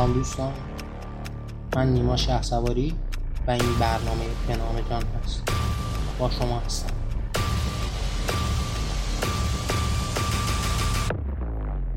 سلام 0.00 0.12
دوستان. 0.12 0.54
من 1.76 1.92
نیما 1.92 2.16
شه 2.16 2.42
سواری 2.42 2.98
و 3.46 3.50
این 3.50 3.78
برنامه 3.80 4.24
به 4.48 4.56
نام 4.56 4.80
جان 4.80 5.02
هست. 5.02 5.42
با 6.18 6.30
شما 6.30 6.60
هستم. 6.60 6.94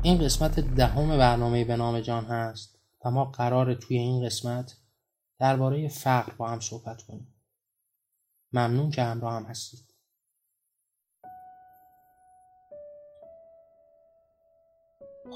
این 0.02 0.24
قسمت 0.24 0.60
دهم 0.60 1.18
برنامه 1.18 1.64
به 1.64 1.76
نام 1.76 2.00
جان 2.00 2.24
هست 2.24 2.78
و 3.04 3.10
ما 3.10 3.24
قرار 3.24 3.74
توی 3.74 3.98
این 3.98 4.26
قسمت 4.26 4.76
درباره 5.38 5.88
فقر 5.88 6.32
با 6.32 6.48
هم 6.48 6.60
صحبت 6.60 7.02
کنیم. 7.02 7.34
ممنون 8.52 8.90
که 8.90 9.02
همراه 9.02 9.32
هم 9.32 9.44
هستید. 9.44 9.94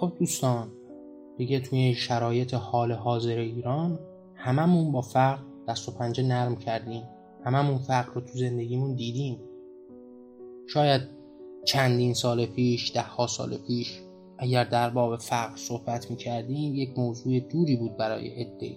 خب 0.00 0.16
دوستان 0.18 0.77
دیگه 1.38 1.60
توی 1.60 1.94
شرایط 1.94 2.54
حال 2.54 2.92
حاضر 2.92 3.36
ایران 3.36 3.98
هممون 4.34 4.92
با 4.92 5.00
فقر 5.00 5.42
دست 5.68 5.88
و 5.88 5.92
پنجه 5.92 6.22
نرم 6.22 6.56
کردیم. 6.56 7.02
هممون 7.44 7.78
فقر 7.78 8.12
رو 8.14 8.20
تو 8.20 8.38
زندگیمون 8.38 8.94
دیدیم. 8.94 9.40
شاید 10.68 11.02
چندین 11.64 12.14
سال 12.14 12.46
پیش 12.46 12.92
ده 12.92 13.02
ها 13.02 13.26
سال 13.26 13.56
پیش 13.56 14.00
اگر 14.38 14.64
در 14.64 14.90
باب 14.90 15.16
فقر 15.16 15.56
صحبت 15.56 16.10
می 16.10 16.16
کردیم 16.16 16.74
یک 16.74 16.98
موضوع 16.98 17.40
دوری 17.40 17.76
بود 17.76 17.96
برای 17.96 18.28
عده 18.28 18.76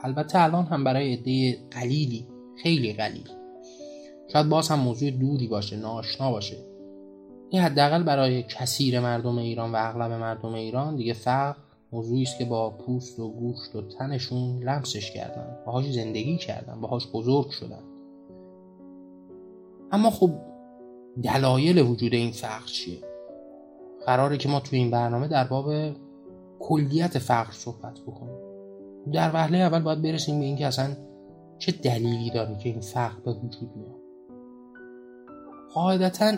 البته 0.00 0.42
الان 0.42 0.64
هم 0.64 0.84
برای 0.84 1.14
عده 1.14 1.58
قلیلی 1.70 2.26
خیلی 2.62 2.92
قلیل. 2.92 3.28
شاید 4.32 4.48
باز 4.48 4.68
هم 4.68 4.78
موضوع 4.78 5.10
دوری 5.10 5.46
باشه 5.46 5.76
ناشنا 5.76 6.30
باشه. 6.30 6.56
این 7.50 7.62
حداقل 7.62 8.02
برای 8.02 8.42
کثیر 8.42 9.00
مردم 9.00 9.38
ایران 9.38 9.72
و 9.72 9.76
اغلب 9.78 10.12
مردم 10.12 10.54
ایران 10.54 10.96
دیگه 10.96 11.12
فقر 11.12 11.67
موضوعی 11.92 12.22
است 12.22 12.38
که 12.38 12.44
با 12.44 12.70
پوست 12.70 13.18
و 13.18 13.32
گوشت 13.32 13.76
و 13.76 13.82
تنشون 13.82 14.62
لمسش 14.62 15.10
کردن. 15.10 15.56
باهاش 15.66 15.92
زندگی 15.92 16.36
کردن. 16.36 16.80
باهاش 16.80 17.08
بزرگ 17.12 17.50
شدن. 17.50 17.82
اما 19.92 20.10
خب 20.10 20.30
دلایل 21.22 21.78
وجود 21.78 22.14
این 22.14 22.30
فقر 22.30 22.66
چیه؟ 22.66 22.98
قراره 24.06 24.36
که 24.36 24.48
ما 24.48 24.60
توی 24.60 24.78
این 24.78 24.90
برنامه 24.90 25.28
در 25.28 25.44
باب 25.44 25.72
کلیت 26.58 27.18
فقر 27.18 27.52
صحبت 27.52 28.00
بکنیم. 28.00 28.38
در 29.12 29.30
وهله 29.34 29.58
اول 29.58 29.82
باید 29.82 30.02
برسیم 30.02 30.38
به 30.38 30.44
اینکه 30.44 30.66
اصلا 30.66 30.96
چه 31.58 31.72
دلیلی 31.72 32.30
داره 32.30 32.58
که 32.58 32.68
این 32.68 32.80
فقر 32.80 33.20
به 33.24 33.32
وجود 33.32 33.76
میاد. 33.76 33.98
قاعدتا 35.74 36.32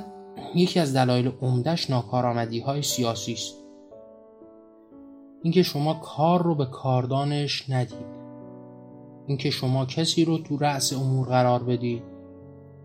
یکی 0.54 0.80
از 0.80 0.96
دلایل 0.96 1.32
عمدهش 1.42 1.90
ناکارآمدی 1.90 2.60
های 2.60 2.82
سیاسی 2.82 3.32
است. 3.32 3.59
اینکه 5.42 5.62
شما 5.62 5.94
کار 5.94 6.42
رو 6.42 6.54
به 6.54 6.66
کاردانش 6.66 7.70
ندید. 7.70 8.20
اینکه 9.26 9.50
شما 9.50 9.86
کسی 9.86 10.24
رو 10.24 10.38
تو 10.38 10.56
رأس 10.56 10.92
امور 10.92 11.28
قرار 11.28 11.62
بدید 11.62 12.02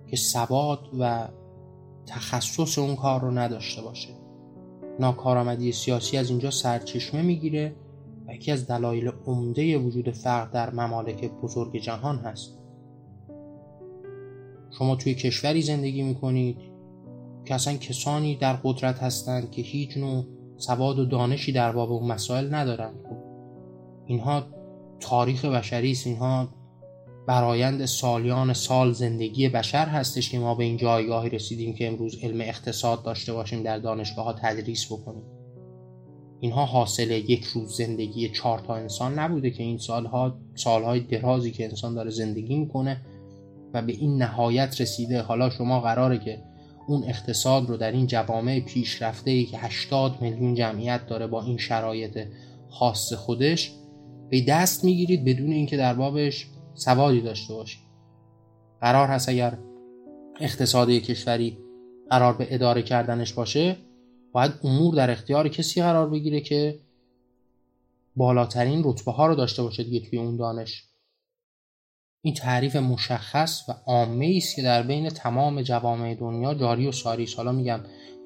که 0.08 0.18
ثبات 0.18 0.80
و 1.00 1.28
تخصص 2.06 2.80
اون 2.80 2.96
کار 2.96 3.22
رو 3.22 3.32
نداشته 3.32 3.82
باشه. 3.82 4.10
ناکارآمدی 5.00 5.72
سیاسی 5.72 6.18
از 6.18 6.30
اینجا 6.30 6.52
سرچشمه 6.52 7.22
می‌گیره 7.22 7.76
و 8.28 8.34
یکی 8.34 8.52
از 8.52 8.68
دلایل 8.68 9.12
عمده 9.26 9.78
وجود 9.78 10.12
فرق 10.12 10.52
در 10.52 10.70
ممالک 10.70 11.32
بزرگ 11.32 11.78
جهان 11.78 12.18
هست. 12.18 12.58
شما 14.78 14.96
توی 14.96 15.16
کشوری 15.16 15.62
زندگی 15.62 16.04
می‌کنید 16.04 16.58
که 17.46 17.56
اصلا 17.56 17.74
کسانی 17.74 18.36
در 18.36 18.54
قدرت 18.54 19.00
هستند 19.00 19.52
که 19.52 19.62
هیچ 19.62 19.98
نوع 19.98 20.26
سواد 20.58 21.00
و 21.00 21.06
دانشی 21.06 21.52
در 21.52 21.72
باب 21.72 21.92
اون 21.92 22.12
مسائل 22.12 22.54
ندارند 22.56 23.00
اینها 24.06 24.44
تاریخ 25.00 25.46
بشری 25.46 25.92
است. 25.92 26.08
اینها 26.08 26.48
برایند 27.28 27.86
سالیان 27.86 28.54
سال 28.54 28.92
زندگی 28.92 29.50
بشر 29.50 29.86
هستش 29.86 30.30
که 30.30 30.40
ما 30.40 30.56
به 30.56 30.64
این 30.64 30.78
جایگاهی 30.78 31.30
رسیدیم 31.30 31.74
که 31.74 31.88
امروز 31.88 32.24
علم 32.24 32.42
اقتصاد 32.42 33.04
داشته 33.04 33.34
باشیم 33.34 33.64
در 33.64 33.80
دانشگاه 33.80 34.26
ها 34.26 34.34
تدریس 34.34 34.92
بکنیم. 34.92 35.24
اینها 36.40 36.66
حاصل 36.66 37.12
یک 37.12 37.44
روز 37.44 37.78
زندگی 37.78 38.30
چهار 38.30 38.60
تا 38.60 38.76
انسان 38.76 39.20
نبوده 39.20 39.52
که 39.52 39.64
این 39.64 39.78
سالها 39.78 40.38
سالهای 40.56 41.00
درازی 41.00 41.52
که 41.52 41.66
انسان 41.66 41.96
داره 41.96 42.10
زندگی 42.10 42.56
می‌کنه 42.56 43.02
و 43.74 43.82
به 43.82 43.92
این 43.92 44.18
نهایت 44.18 44.82
رسیده. 44.82 45.22
حالا 45.22 45.50
شما 45.50 45.80
قراره 45.80 46.18
که 46.18 46.44
اون 46.88 47.04
اقتصاد 47.04 47.70
رو 47.70 47.78
در 47.78 47.92
این 47.92 48.08
جوامع 48.08 48.60
پیشرفته 48.60 49.32
ای 49.32 49.46
که 49.46 49.58
80 49.58 50.22
میلیون 50.22 50.56
جمعیت 50.56 51.08
داره 51.08 51.28
با 51.28 51.44
این 51.44 51.58
شرایط 51.58 52.28
خاص 52.70 53.14
خودش 53.14 53.72
به 54.30 54.42
دست 54.42 54.84
می‌گیرید 54.84 55.26
بدون 55.26 55.52
اینکه 55.52 55.78
در 55.78 55.94
بابش 55.94 56.48
سوادی 56.74 57.22
داشته 57.22 57.54
باشید. 57.54 57.82
قرار 58.82 59.08
هست 59.08 59.30
اگر 59.30 59.58
اقتصاد 60.40 60.90
کشوری 60.90 61.58
قرار 62.10 62.34
به 62.34 62.48
اداره 62.50 62.82
کردنش 62.82 63.34
باشه 63.34 63.78
باید 64.32 64.52
امور 64.64 64.96
در 64.96 65.12
اختیار 65.12 65.50
کسی 65.50 65.82
قرار 65.82 66.10
بگیره 66.10 66.42
که 66.42 66.80
بالاترین 68.16 68.82
رتبه 68.86 69.12
ها 69.12 69.28
رو 69.28 69.36
داشته 69.36 69.64
باشه 69.64 69.84
دیگه 69.84 70.00
توی 70.00 70.20
اون 70.20 70.38
دانش. 70.38 70.84
این 72.26 72.34
تعریف 72.34 72.76
مشخص 72.76 73.70
و 73.70 73.72
عامه 73.86 74.34
است 74.38 74.56
که 74.56 74.62
در 74.62 74.84
بین 74.84 75.10
تمام 75.10 75.62
جوامع 75.62 76.16
دنیا 76.16 76.54
جاری 76.54 76.88
و 76.88 76.92
ساری 76.92 77.24
است 77.24 77.38
حالا 77.38 77.52
میگم 77.52 77.80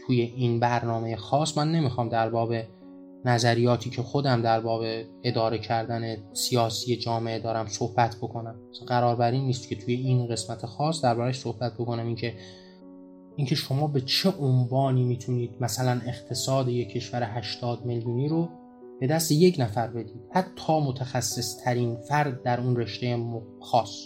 توی 0.08 0.22
این 0.22 0.60
برنامه 0.60 1.16
خاص 1.16 1.58
من 1.58 1.72
نمی‌خوام 1.72 2.10
در 2.10 2.30
باب 2.30 2.54
نظریاتی 3.26 3.90
که 3.90 4.02
خودم 4.02 4.42
در 4.42 4.60
باب 4.60 4.84
اداره 5.24 5.58
کردن 5.58 6.18
سیاسی 6.34 6.96
جامعه 6.96 7.40
دارم 7.40 7.68
صحبت 7.68 8.16
بکنم. 8.16 8.56
قرار 8.88 9.16
بر 9.16 9.32
این 9.32 9.46
نیست 9.46 9.70
که 9.70 9.76
توی 9.76 9.94
این 9.94 10.28
قسمت 10.28 10.66
خاص 10.66 11.04
دربارش 11.04 11.40
صحبت 11.40 11.74
بکنم. 11.74 12.08
اینکه 12.08 12.34
اینکه 13.36 13.56
شما 13.56 13.88
به 13.88 14.02
چه 14.02 14.30
عنوانی 14.30 15.04
می‌تونید 15.04 15.56
مثلا 15.60 16.02
اقتصاد 16.08 16.70
یک 16.70 16.90
کشور 16.90 17.24
80 17.24 17.86
میلیونی 17.86 18.28
رو 18.28 18.50
به 19.00 19.08
دست 19.08 19.32
یک 19.32 19.56
نفر 19.60 19.88
بدید. 19.88 20.22
حتی 20.32 20.82
متخصص 20.82 21.58
ترین 21.64 21.96
فرد 21.96 22.44
در 22.44 22.62
اون 22.62 22.76
رشته 22.76 23.18
خاص. 23.60 24.06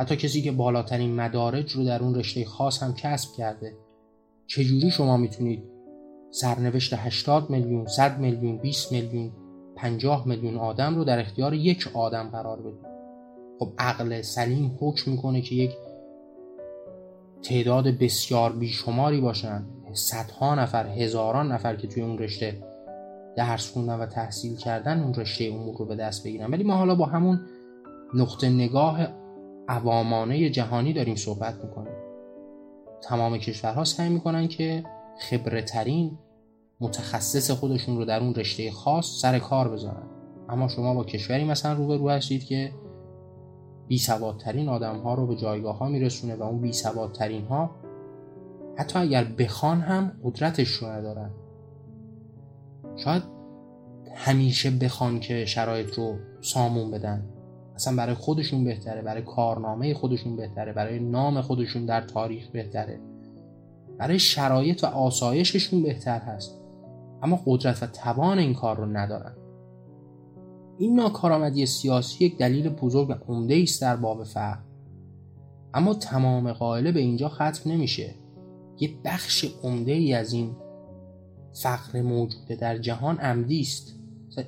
حتی 0.00 0.16
کسی 0.16 0.42
که 0.42 0.52
بالاترین 0.52 1.14
مدارج 1.14 1.72
رو 1.72 1.84
در 1.84 2.02
اون 2.02 2.14
رشته 2.14 2.44
خاص 2.44 2.82
هم 2.82 2.94
کسب 2.94 3.32
کرده. 3.36 3.72
چجوری 4.46 4.90
شما 4.90 5.16
می‌تونید 5.16 5.64
سرنوشت 6.30 6.94
80 6.94 7.50
میلیون 7.50 7.86
100 7.86 8.18
میلیون 8.18 8.58
20 8.58 8.92
میلیون 8.92 9.32
50 9.76 10.28
میلیون 10.28 10.56
آدم 10.56 10.94
رو 10.94 11.04
در 11.04 11.18
اختیار 11.18 11.54
یک 11.54 11.90
آدم 11.94 12.28
قرار 12.28 12.60
بدید؟ 12.60 12.86
خب 13.58 13.72
عقل 13.78 14.22
سلیم 14.22 14.78
حکم 14.80 15.10
می‌کنه 15.10 15.40
که 15.40 15.54
یک 15.54 15.70
تعداد 17.42 17.86
بسیار 17.86 18.52
بیشماری 18.52 19.20
باشن. 19.20 19.64
صدها 19.92 20.54
نفر 20.54 20.86
هزاران 20.86 21.52
نفر 21.52 21.76
که 21.76 21.86
توی 21.86 22.02
اون 22.02 22.18
رشته 22.18 22.73
درس 23.36 23.70
خوندن 23.72 23.98
و 23.98 24.06
تحصیل 24.06 24.56
کردن 24.56 25.02
اون 25.02 25.14
رشته 25.14 25.44
امور 25.44 25.76
رو 25.78 25.84
به 25.84 25.96
دست 25.96 26.24
بگیرن. 26.24 26.50
ولی 26.50 26.64
ما 26.64 26.76
حالا 26.76 26.94
با 26.94 27.06
همون 27.06 27.40
نقطه 28.14 28.48
نگاه 28.48 29.08
عوامانه 29.68 30.50
جهانی 30.50 30.92
داریم 30.92 31.14
صحبت 31.14 31.54
می‌کنیم. 31.64 31.94
تمام 33.02 33.38
کشورها 33.38 33.84
سعی 33.84 34.08
می‌کنن 34.08 34.48
که 34.48 34.84
خبره 35.18 35.62
ترین 35.62 36.18
متخصص 36.80 37.50
خودشون 37.50 37.96
رو 37.96 38.04
در 38.04 38.20
اون 38.20 38.34
رشته 38.34 38.70
خاص 38.70 39.20
سر 39.20 39.38
کار 39.38 39.68
بذارن. 39.68 40.06
اما 40.48 40.68
شما 40.68 40.94
با 40.94 41.04
کشوری 41.04 41.44
مثلا 41.44 41.72
رو 41.72 42.10
هستید 42.10 42.44
که 42.44 42.72
بی 43.88 43.98
سوادترین 43.98 44.68
آدم 44.68 44.98
ها 44.98 45.14
رو 45.14 45.26
به 45.26 45.36
جایگاه 45.36 45.78
ها 45.78 45.88
میرسونه 45.88 46.36
و 46.36 46.42
اون 46.42 46.60
بی 46.60 46.72
سوادترین 46.72 47.44
ها 47.44 47.70
حتی 48.76 48.98
اگر 48.98 49.24
بخوان 49.24 49.80
هم 49.80 50.12
قدرتش 50.24 50.68
رو 50.68 50.88
ندارن. 50.88 51.30
شاید 52.96 53.22
همیشه 54.14 54.70
بخوان 54.70 55.20
که 55.20 55.44
شرایط 55.44 55.94
رو 55.94 56.16
سامون 56.40 56.90
بدن. 56.90 57.26
اصلا 57.74 57.96
برای 57.96 58.14
خودشون 58.14 58.64
بهتره 58.64 59.02
برای 59.02 59.22
کارنامه 59.22 59.94
خودشون 59.94 60.36
بهتره 60.36 60.72
برای 60.72 60.98
نام 60.98 61.40
خودشون 61.40 61.86
در 61.86 62.00
تاریخ 62.00 62.48
بهتره. 62.48 63.00
برای 63.98 64.18
شرایط 64.18 64.84
و 64.84 64.86
آسایششون 64.86 65.82
بهتر 65.82 66.18
هست. 66.18 66.58
اما 67.22 67.40
قدرت 67.46 67.82
و 67.82 67.86
توان 67.86 68.38
این 68.38 68.54
کار 68.54 68.76
رو 68.76 68.86
ندارن. 68.86 69.32
این 70.78 70.94
ناکارآمدی 70.94 71.66
سیاسی 71.66 72.24
یک 72.24 72.38
دلیل 72.38 72.68
بزرگ 72.68 73.10
و 73.10 73.14
عمده 73.28 73.60
است 73.62 73.82
در 73.82 73.96
باب 73.96 74.24
فقر 74.24 74.58
اما 75.74 75.94
تمام 75.94 76.52
قائله 76.52 76.92
به 76.92 77.00
اینجا 77.00 77.28
ختم 77.28 77.70
نمیشه. 77.70 78.14
یه 78.80 78.90
بخش 79.04 79.44
عمده 79.62 79.92
ای 79.92 80.14
از 80.14 80.32
این 80.32 80.56
فقر 81.62 82.02
موجوده 82.02 82.56
در 82.56 82.78
جهان 82.78 83.18
عمدی 83.18 83.60
است. 83.60 83.94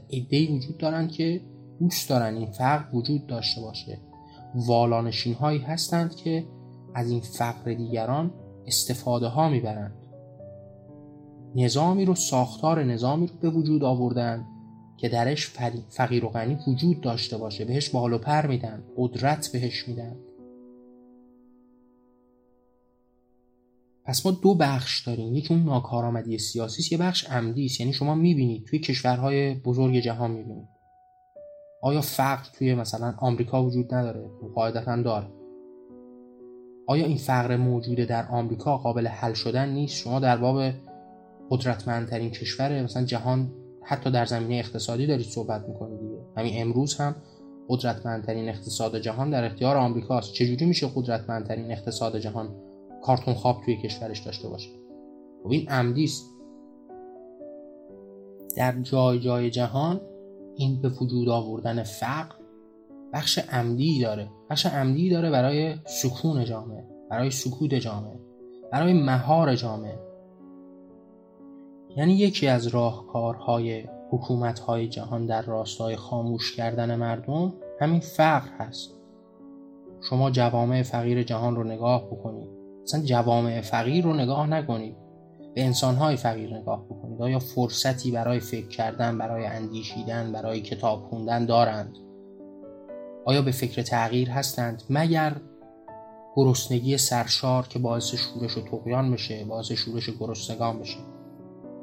ایده 0.08 0.52
وجود 0.52 0.78
دارند 0.78 1.10
که 1.10 1.40
دوست 1.80 2.08
دارن 2.08 2.34
این 2.34 2.50
فقر 2.50 2.96
وجود 2.96 3.26
داشته 3.26 3.60
باشه. 3.60 3.98
والانشین 4.54 5.34
هایی 5.34 5.58
هستند 5.58 6.14
که 6.14 6.46
از 6.94 7.10
این 7.10 7.20
فقر 7.20 7.74
دیگران 7.74 8.30
استفاده 8.66 9.26
ها 9.26 9.48
می‌برند. 9.48 9.94
نظامی 11.54 12.04
رو 12.04 12.14
ساختار 12.14 12.84
نظامی 12.84 13.26
رو 13.26 13.34
به 13.40 13.50
وجود 13.50 13.84
آوردن 13.84 14.46
که 14.96 15.08
درش 15.08 15.50
فقیر 15.88 16.24
و 16.24 16.28
غنی 16.28 16.58
وجود 16.66 17.00
داشته 17.00 17.36
باشه 17.36 17.64
بهش 17.64 17.88
بال 17.88 18.12
و 18.12 18.18
پر 18.18 18.46
میدن 18.46 18.82
قدرت 18.96 19.52
بهش 19.52 19.88
میدن. 19.88 20.16
پس 24.06 24.26
ما 24.26 24.32
دو 24.42 24.54
بخش 24.54 25.06
داریم. 25.06 25.34
یکی 25.34 25.54
اون 25.54 25.62
ناکارآمدی 25.64 26.38
سیاسی 26.38 26.94
یه 26.94 26.98
بخش 26.98 27.30
عمدی 27.30 27.64
است. 27.64 27.80
یعنی 27.80 27.92
شما 27.92 28.14
می‌بینید 28.14 28.64
توی 28.64 28.78
کشورهای 28.78 29.54
بزرگ 29.54 30.00
جهان 30.00 30.30
می‌بینید. 30.30 30.68
آیا 31.82 32.00
فقر 32.00 32.48
توی 32.58 32.74
مثلا 32.74 33.14
آمریکا 33.18 33.64
وجود 33.64 33.94
نداره؟ 33.94 34.30
قاعدتا 34.54 35.02
داره. 35.02 35.26
آیا 36.86 37.06
این 37.06 37.16
فقر 37.16 37.56
موجوده 37.56 38.04
در 38.04 38.26
آمریکا 38.28 38.76
قابل 38.76 39.06
حل 39.06 39.32
شدن 39.32 39.68
نیست؟ 39.68 39.94
شما 39.94 40.20
در 40.20 40.36
باب 40.36 40.72
قدرتمندترین 41.50 42.30
کشور 42.30 42.82
مثلا 42.82 43.04
جهان 43.04 43.52
حتی 43.82 44.10
در 44.10 44.24
زمینه 44.24 44.54
اقتصادی 44.54 45.06
دارید 45.06 45.26
صحبت 45.26 45.68
می‌کنید 45.68 46.00
دیگه. 46.00 46.18
همین 46.36 46.62
امروز 46.62 46.96
هم 46.96 47.14
قدرتمندترین 47.68 48.48
اقتصاد 48.48 48.98
جهان 48.98 49.30
در 49.30 49.44
اختیار 49.44 49.76
آمریکاست. 49.76 50.32
چجوری 50.32 50.66
میشه 50.66 50.90
قدرتمندترین 50.94 51.72
اقتصاد 51.72 52.18
جهان 52.18 52.65
کارتون 53.06 53.34
خواب 53.34 53.62
توی 53.64 53.76
کشورش 53.76 54.18
داشته 54.18 54.48
باشه. 54.48 54.70
خب 55.42 55.50
این 55.50 55.68
عمدی 55.68 56.04
است. 56.04 56.30
در 58.56 58.80
جای 58.82 59.20
جای 59.20 59.50
جهان 59.50 60.00
این 60.56 60.80
به 60.82 60.88
وجود 60.88 61.28
آوردن 61.28 61.82
فقر 61.82 62.34
بخش 63.12 63.38
عمدی 63.38 64.00
داره. 64.00 64.28
بخش 64.50 64.66
عمدی 64.66 65.10
داره 65.10 65.30
برای 65.30 65.74
سکون 65.84 66.44
جامعه 66.44 66.84
برای 67.10 67.30
سکوت 67.30 67.74
جامعه 67.74 68.20
برای 68.72 68.92
مهار 68.92 69.54
جامعه. 69.54 69.98
یعنی 71.96 72.12
یکی 72.14 72.48
از 72.48 72.66
راهکارهای 72.66 73.84
حکومتهای 74.10 74.88
جهان 74.88 75.26
در 75.26 75.42
راستای 75.42 75.96
خاموش 75.96 76.56
کردن 76.56 76.96
مردم 76.96 77.52
همین 77.80 78.00
فقر 78.00 78.48
هست. 78.58 78.94
شما 80.10 80.30
جوامع 80.30 80.82
فقیر 80.82 81.22
جهان 81.22 81.56
رو 81.56 81.64
نگاه 81.64 82.06
بکنید. 82.06 82.55
مثلا 82.86 83.02
جوامع 83.02 83.60
فقیر 83.60 84.04
رو 84.04 84.12
نگاه 84.12 84.46
نکنید. 84.46 84.96
به 85.54 85.64
انسانهای 85.64 86.16
فقیر 86.16 86.54
نگاه 86.54 86.84
بکنید. 86.84 87.22
آیا 87.22 87.38
فرصتی 87.38 88.10
برای 88.10 88.40
فکر 88.40 88.68
کردن 88.68 89.18
برای 89.18 89.46
اندیشیدن 89.46 90.32
برای 90.32 90.60
کتاب 90.60 91.02
خوندن 91.02 91.46
دارند؟ 91.46 91.98
آیا 93.24 93.42
به 93.42 93.50
فکر 93.50 93.82
تغییر 93.82 94.30
هستند؟ 94.30 94.82
مگر 94.90 95.36
گرسنگی 96.36 96.98
سرشار 96.98 97.66
که 97.68 97.78
باعث 97.78 98.14
شورش 98.14 98.58
و 98.58 98.60
تقیان 98.60 99.10
بشه 99.10 99.44
باعث 99.44 99.72
شورش 99.72 100.10
گرسنگان 100.20 100.78
بشه. 100.78 100.98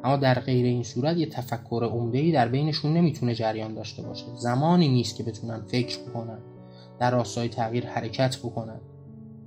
اما 0.03 0.15
در 0.15 0.39
غیر 0.39 0.65
این 0.65 0.83
صورت 0.83 1.17
یه 1.17 1.25
تفکر 1.25 1.89
عمده‌ای 1.91 2.31
در 2.31 2.47
بینشون 2.47 2.93
نمی‌تونه 2.93 3.35
جریان 3.35 3.73
داشته 3.73 4.01
باشه. 4.03 4.25
زمانی 4.35 4.87
نیست 4.87 5.15
که 5.15 5.23
بتونن 5.23 5.61
فکر 5.67 5.99
بکنن 5.99 6.39
در 6.99 7.11
راستای 7.11 7.49
تغییر 7.49 7.87
حرکت 7.87 8.37
بکنن. 8.37 8.79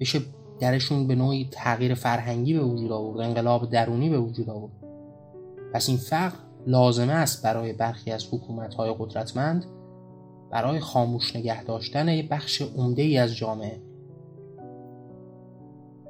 بشه 0.01 0.21
درشون 0.61 1.07
به 1.07 1.15
نوعی 1.15 1.49
تغییر 1.51 1.95
فرهنگی 1.95 2.55
به 2.55 2.65
وجود 2.65 2.93
آورد 2.93 3.21
انقلاب 3.21 3.71
درونی 3.71 4.11
به 4.11 4.19
وجود 4.19 4.51
آورد. 4.51 4.73
پس 5.75 5.89
این 5.89 5.99
فقر 5.99 6.37
لازمه 6.67 7.13
است 7.13 7.45
برای 7.45 7.73
برخی 7.73 8.11
از 8.11 8.27
حکومت‌های 8.31 8.95
قدرتمند 8.99 9.65
برای 10.51 10.81
خاموش 10.81 11.37
نگه 11.37 11.65
داشتن 11.65 12.09
یک 12.09 12.29
بخش 12.29 12.63
عمده 12.63 13.03
ای 13.03 13.19
از 13.19 13.37
جامعه. 13.37 13.83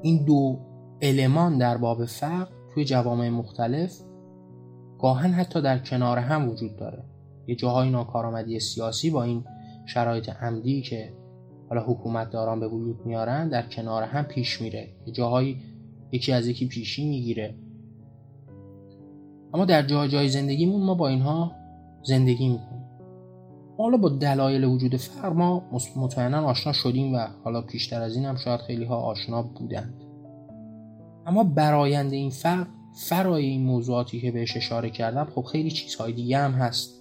این 0.02 0.24
دو 0.24 0.58
المان 1.02 1.58
در 1.58 1.76
باب 1.76 2.04
فقر 2.04 2.52
توی 2.74 2.84
جوامع 2.84 3.28
مختلف 3.28 4.00
گاهن 4.98 5.30
حتی 5.30 5.62
در 5.62 5.78
کنار 5.78 6.18
هم 6.18 6.48
وجود 6.48 6.76
داره. 6.76 7.04
یه 7.46 7.54
جاهای 7.54 7.90
ناکارآمدی 7.90 8.60
سیاسی 8.60 9.10
با 9.10 9.22
این 9.22 9.44
شرایط 9.86 10.28
عمدی 10.28 10.82
که 10.82 11.12
حالا 11.68 11.82
حکومت 11.82 12.30
داران 12.30 12.60
به 12.60 12.68
وجود 12.68 13.06
میارن 13.06 13.48
در 13.48 13.62
کنار 13.62 14.02
هم 14.02 14.24
پیش 14.24 14.60
میره. 14.60 14.88
جاهایی 15.12 15.56
یکی 16.12 16.32
از 16.32 16.46
یکی 16.46 16.68
پیشی 16.68 17.08
می‌گیره. 17.08 17.54
اما 19.54 19.64
در 19.64 19.82
جای 19.82 20.08
جای 20.08 20.28
زندگیمون 20.28 20.82
ما 20.82 20.94
با 20.94 21.08
اینها 21.08 21.52
زندگی 22.02 22.48
می‌کنیم. 22.48 22.76
حالا 23.78 23.96
با 23.96 24.08
دلایل 24.08 24.64
وجود 24.64 24.96
فقر 24.96 25.32
ما 25.32 25.62
مطمئنا 25.96 26.46
آشنا 26.46 26.72
شدیم 26.72 27.14
و 27.14 27.18
حالا 27.44 27.62
پیشتر 27.62 28.02
از 28.02 28.16
این 28.16 28.24
هم 28.24 28.36
شاید 28.36 28.60
خیلی 28.60 28.84
ها 28.84 28.96
آشنا 28.96 29.42
بودند. 29.42 29.94
اما 31.26 31.44
برایند 31.44 32.12
این 32.12 32.30
فقر 32.30 32.66
فرای 32.96 33.44
این 33.44 33.62
موضوعاتی 33.62 34.20
که 34.20 34.30
بهش 34.30 34.56
اشاره 34.56 34.90
کردم 34.90 35.24
خب 35.24 35.42
خیلی 35.42 35.70
چیزهای 35.70 36.12
دیگه 36.12 36.38
هم 36.38 36.52
هست. 36.52 37.00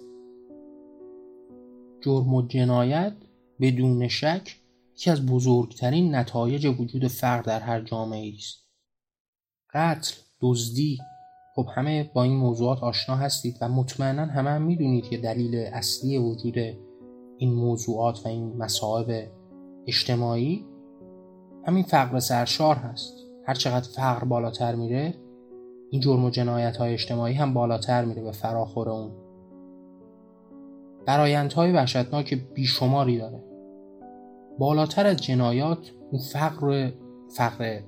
جرم 2.00 2.34
و 2.34 2.42
جنایت 2.42 3.12
بدون 3.60 4.08
شک 4.08 4.56
یکی 4.94 5.10
از 5.10 5.26
بزرگترین 5.26 6.14
نتایج 6.14 6.66
وجود 6.66 7.06
فقر 7.06 7.42
در 7.42 7.60
هر 7.60 7.80
جامعه 7.80 8.32
است. 8.38 8.66
قتل 9.74 10.14
دزدی 10.40 10.98
خب 11.54 11.66
همه 11.76 12.10
با 12.14 12.22
این 12.22 12.36
موضوعات 12.36 12.82
آشنا 12.82 13.16
هستید 13.16 13.56
و 13.60 13.68
مطمئنا 13.68 14.26
همه 14.26 14.50
هم 14.50 14.62
می‌دونید 14.62 15.08
که 15.08 15.16
دلیل 15.16 15.54
اصلی 15.56 16.18
وجود 16.18 16.58
این 17.38 17.52
موضوعات 17.54 18.26
و 18.26 18.28
این 18.28 18.56
مصائب 18.56 19.28
اجتماعی 19.86 20.64
همین 21.66 21.82
فقر 21.82 22.18
سرشار 22.18 22.76
هست. 22.76 23.14
هر 23.46 23.54
چقدر 23.54 23.88
فقر 23.88 24.24
بالاتر 24.24 24.74
میره 24.74 25.14
این 25.90 26.00
جرم 26.00 26.24
و 26.24 26.30
جنایت 26.30 26.76
های 26.76 26.92
اجتماعی 26.92 27.34
هم 27.34 27.54
بالاتر 27.54 28.04
میره 28.04 28.22
به 28.22 28.32
فراخور 28.32 28.90
اون. 28.90 29.25
برایندهای 31.06 31.72
وحشتناک 31.72 32.34
بیشماری 32.54 33.18
داره. 33.18 33.42
بالاتر 34.58 35.06
از 35.06 35.16
جنایات 35.16 35.90
اون 36.10 36.22
فقر 36.22 36.90
فقر 37.36 37.80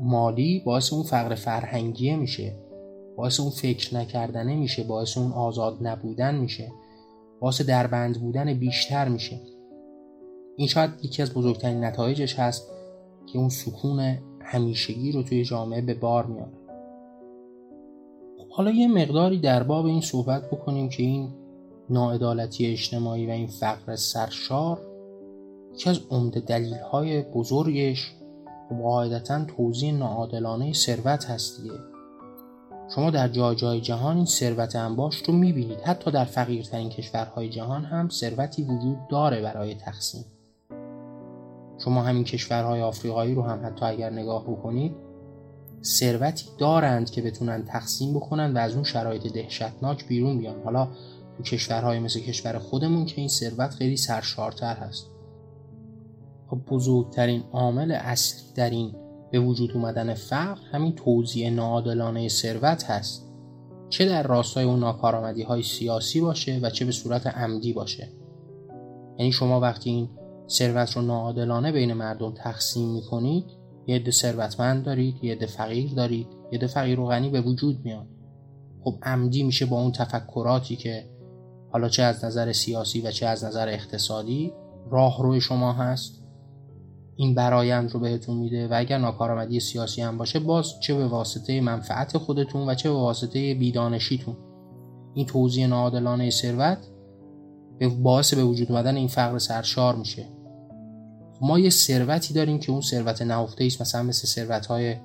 مالی 0.00 0.62
باعث 0.66 0.92
اون 0.92 1.02
فقر 1.02 1.34
فرهنگیه 1.34 2.16
میشه. 2.16 2.56
باعث 3.16 3.40
اون 3.40 3.50
فکر 3.50 3.94
نکردنه 3.94 4.56
میشه. 4.56 4.84
باعث 4.84 5.18
اون 5.18 5.32
آزاد 5.32 5.78
نبودن 5.80 6.34
میشه. 6.34 6.72
باعث 7.40 7.60
دربند 7.60 8.20
بودن 8.20 8.54
بیشتر 8.54 9.08
میشه. 9.08 9.40
این 10.56 10.68
شاید 10.68 10.90
یکی 11.02 11.22
از 11.22 11.34
بزرگترین 11.34 11.84
نتایجش 11.84 12.38
هست 12.38 12.70
که 13.26 13.38
اون 13.38 13.48
سکون 13.48 14.18
همیشگی 14.40 15.12
رو 15.12 15.22
توی 15.22 15.44
جامعه 15.44 15.80
به 15.80 15.94
بار 15.94 16.26
میاره. 16.26 16.52
خب 18.38 18.48
حالا 18.50 18.70
یه 18.70 18.88
مقداری 18.88 19.38
در 19.38 19.62
باب 19.62 19.86
این 19.86 20.00
صحبت 20.00 20.50
بکنیم 20.50 20.88
که 20.88 21.02
این 21.02 21.28
ناعدالتی 21.90 22.66
اجتماعی 22.66 23.26
و 23.26 23.30
این 23.30 23.46
فقر 23.46 23.96
سرشار 23.96 24.80
یکی 25.74 25.90
از 25.90 26.00
عمده 26.10 26.40
دلیل 26.40 26.74
های 26.74 27.22
بزرگش 27.22 28.12
قاعدتا 28.82 29.44
توضیح 29.44 29.94
ناعادلانه 29.94 30.72
ثروت 30.72 31.24
هست 31.24 31.62
دیگه. 31.62 31.74
شما 32.94 33.10
در 33.10 33.28
جای 33.28 33.56
جای 33.56 33.80
جهان 33.80 34.16
این 34.16 34.24
ثروت 34.24 34.76
انباش 34.76 35.16
رو 35.16 35.34
می‌بینید. 35.34 35.80
حتی 35.80 36.10
در 36.10 36.24
فقیرترین 36.24 36.88
کشورهای 36.88 37.48
جهان 37.48 37.84
هم 37.84 38.08
ثروتی 38.08 38.62
وجود 38.62 39.08
داره 39.08 39.42
برای 39.42 39.74
تقسیم. 39.74 40.24
شما 41.84 42.02
همین 42.02 42.24
کشورهای 42.24 42.82
آفریقایی 42.82 43.34
رو 43.34 43.42
هم 43.42 43.66
حتی 43.66 43.84
اگر 43.84 44.10
نگاه 44.10 44.42
بکنید 44.42 44.94
ثروتی 45.84 46.46
دارند 46.58 47.10
که 47.10 47.22
بتونن 47.22 47.64
تقسیم 47.64 48.14
بکنن 48.14 48.52
و 48.52 48.58
از 48.58 48.74
اون 48.74 48.84
شرایط 48.84 49.32
دهشتناک 49.32 50.06
بیرون 50.08 50.38
بیان. 50.38 50.62
حالا 50.64 50.88
تو 51.36 51.42
کشورهای 51.42 51.98
مثل 51.98 52.20
کشور 52.20 52.58
خودمون 52.58 53.04
که 53.04 53.20
این 53.20 53.28
ثروت 53.28 53.70
خیلی 53.70 53.96
سرشارتر 53.96 54.74
هست. 54.74 55.06
خب 56.50 56.58
بزرگترین 56.68 57.42
عامل 57.52 57.92
اصلی 57.92 58.52
در 58.54 58.70
این 58.70 58.94
به 59.30 59.40
وجود 59.40 59.72
اومدن 59.72 60.14
فقر 60.14 60.60
همین 60.72 60.92
توزیع 60.92 61.50
ناعادلانه 61.50 62.28
ثروت 62.28 62.84
هست. 62.84 63.26
چه 63.88 64.06
در 64.06 64.22
راستای 64.22 64.64
اون 64.64 64.80
ناکارآمدی 64.80 65.42
های 65.42 65.62
سیاسی 65.62 66.20
باشه 66.20 66.58
و 66.62 66.70
چه 66.70 66.84
به 66.84 66.92
صورت 66.92 67.26
عمدی 67.26 67.72
باشه. 67.72 68.08
یعنی 69.18 69.32
شما 69.32 69.60
وقتی 69.60 69.90
این 69.90 70.08
ثروت 70.48 70.96
رو 70.96 71.02
ناعادلانه 71.02 71.72
بین 71.72 71.92
مردم 71.92 72.32
تقسیم 72.32 72.88
می‌کنید 72.88 73.44
یه 73.86 73.96
عده 73.96 74.10
ثروتمند 74.10 74.84
دارید 74.84 75.24
یه 75.24 75.32
عده 75.32 75.46
فقیر 75.46 75.94
دارید 75.94 76.26
یه 76.52 76.58
عده 76.58 76.66
فقیر 76.66 77.00
و 77.00 77.06
غنی 77.06 77.30
به 77.30 77.40
وجود 77.40 77.84
میاد. 77.84 78.06
خب 78.84 78.94
عمدی 79.02 79.42
میشه 79.42 79.66
با 79.66 79.80
اون 79.80 79.92
تفکراتی 79.92 80.76
که 80.76 81.15
حالا 81.76 81.88
چه 81.88 82.02
از 82.02 82.24
نظر 82.24 82.52
سیاسی 82.52 83.00
و 83.00 83.10
چه 83.10 83.26
از 83.26 83.44
نظر 83.44 83.68
اقتصادی 83.68 84.52
راه 84.90 85.22
روی 85.22 85.40
شما 85.40 85.72
هست؟ 85.72 86.22
این 87.16 87.34
برایند 87.34 87.90
رو 87.90 88.00
بهتون 88.00 88.36
میده 88.36 88.68
و 88.68 88.74
اگر 88.76 88.98
ناکارآمدی 88.98 89.60
سیاسی 89.60 90.02
هم 90.02 90.18
باشه 90.18 90.38
باز 90.38 90.80
چه 90.80 90.94
به 90.94 91.06
واسطه 91.06 91.60
منفعت 91.60 92.18
خودتون 92.18 92.68
و 92.68 92.74
چه 92.74 92.90
به 92.90 92.96
واسطه 92.96 93.54
بیدانشیتون؟ 93.54 94.36
این 95.14 95.26
توزیع 95.26 95.66
ناعادلانه 95.66 96.30
ثروت 96.30 96.78
به 97.78 97.88
باعث 97.88 98.34
به 98.34 98.44
وجود 98.44 98.72
اومدن 98.72 98.96
این 98.96 99.08
فقر 99.08 99.38
سرشار 99.38 99.96
میشه. 99.96 100.28
ما 101.40 101.58
یه 101.58 101.70
ثروتی 101.70 102.34
داریم 102.34 102.58
که 102.58 102.72
اون 102.72 102.80
ثروت 102.80 103.22
نهفته 103.22 103.64
است 103.64 103.80
مثلا 103.80 104.02
مثل 104.02 104.26
ثروت 104.26 104.66
های 104.66 104.96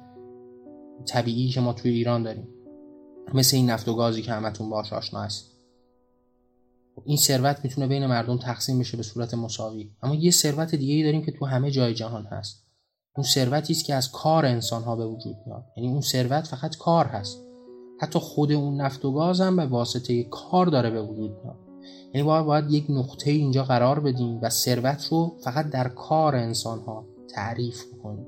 طبیعی 1.06 1.50
که 1.50 1.62
ما 1.62 1.74
توی 1.74 1.92
ایران 1.92 2.24
داریم. 2.24 2.48
مثل 3.34 3.58
این 3.58 3.70
نفت 3.70 3.88
و 3.88 3.96
گازی 3.96 4.22
که 4.22 4.32
همتون 4.32 4.70
باش 4.70 4.94
آشنا 4.94 5.22
هست 5.22 5.51
این 7.06 7.18
ثروت 7.18 7.60
می‌تونه 7.64 7.88
بین 7.88 8.06
مردم 8.06 8.38
تقسیم 8.38 8.80
بشه 8.80 8.98
به 8.98 9.04
صورت 9.04 9.34
مساوی. 9.34 9.92
اما 10.04 10.16
یه 10.16 10.32
ثروت 10.32 10.76
دیگه 10.76 10.94
ای 10.94 11.04
داریم 11.04 11.26
که 11.26 11.32
تو 11.32 11.46
همه 11.46 11.72
جای 11.72 11.94
جهان 11.94 12.26
هست. 12.26 12.64
اون 13.16 13.24
ثروتی 13.24 13.74
است 13.74 13.86
که 13.86 13.96
از 13.96 14.12
کار 14.12 14.46
انسان 14.46 14.84
ها 14.84 14.96
به 14.96 15.06
وجود 15.06 15.36
میاد. 15.46 15.66
یعنی 15.78 15.90
اون 15.90 16.02
ثروت 16.02 16.48
فقط 16.48 16.78
کار 16.78 17.06
هست. 17.06 17.38
حتی 18.02 18.20
خود 18.20 18.52
اون 18.52 18.82
نفت 18.82 19.06
و 19.06 19.12
گاز 19.12 19.42
هم 19.42 19.56
به 19.56 19.66
واسطه 19.66 20.24
کار 20.24 20.66
داره 20.66 20.90
به 20.90 21.02
وجود 21.02 21.32
میاد. 21.44 21.60
یعنی 22.14 22.28
باید, 22.28 22.46
باید 22.46 22.72
یک 22.72 22.86
نقطه 22.90 23.32
اینجا 23.32 23.64
قرار 23.64 24.00
بدیم 24.00 24.40
و 24.42 24.50
ثروت 24.50 25.08
رو 25.12 25.38
فقط 25.44 25.70
در 25.70 25.88
کار 25.88 26.36
انسان 26.36 26.80
ها 26.80 27.06
تعریف 27.30 27.84
کنیم 28.04 28.28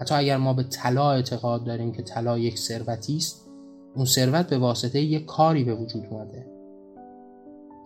حتی 0.00 0.14
اگر 0.14 0.36
ما 0.36 0.52
به 0.52 0.62
طلا 0.62 1.12
اعتقاد 1.12 1.64
داریم 1.64 1.92
که 1.92 2.02
طلا 2.02 2.38
یک 2.38 2.58
ثروتی 2.58 3.16
است 3.16 3.48
اون 3.94 4.04
ثروت 4.04 4.46
به 4.46 4.58
واسطه 4.58 5.00
یک 5.00 5.24
کاری 5.24 5.64
به 5.64 5.74
وجود 5.74 6.06
اومده. 6.10 6.59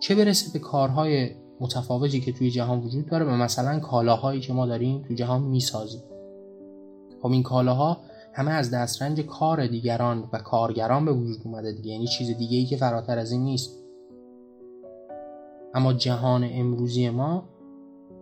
چه 0.04 0.14
برسه 0.14 0.52
به 0.52 0.58
کارهای 0.58 1.30
متفاوتی 1.60 2.20
که 2.20 2.32
توی 2.32 2.50
جهان 2.50 2.80
وجود 2.80 3.06
داره 3.06 3.24
و 3.24 3.30
مثلا 3.30 3.80
کالاهایی 3.80 4.40
که 4.40 4.52
ما 4.52 4.66
داریم 4.66 5.02
توی 5.02 5.16
جهان 5.16 5.42
می‌سازیم. 5.42 6.02
خب 7.22 7.26
این 7.26 7.42
کالاها 7.42 8.00
همه 8.32 8.50
از 8.50 8.70
دسترنج 8.70 9.20
کار 9.20 9.66
دیگران 9.66 10.28
و 10.32 10.38
کارگران 10.38 11.04
به 11.04 11.12
وجود 11.12 11.40
اومده 11.44 11.72
دیگه 11.72 11.90
یعنی 11.90 12.06
چیز 12.06 12.36
دیگه 12.36 12.58
ای 12.58 12.64
که 12.64 12.76
فراتر 12.76 13.18
از 13.18 13.32
این 13.32 13.44
نیست. 13.44 13.70
اما 15.74 15.92
جهان 15.92 16.48
امروزی 16.52 17.10
ما 17.10 17.48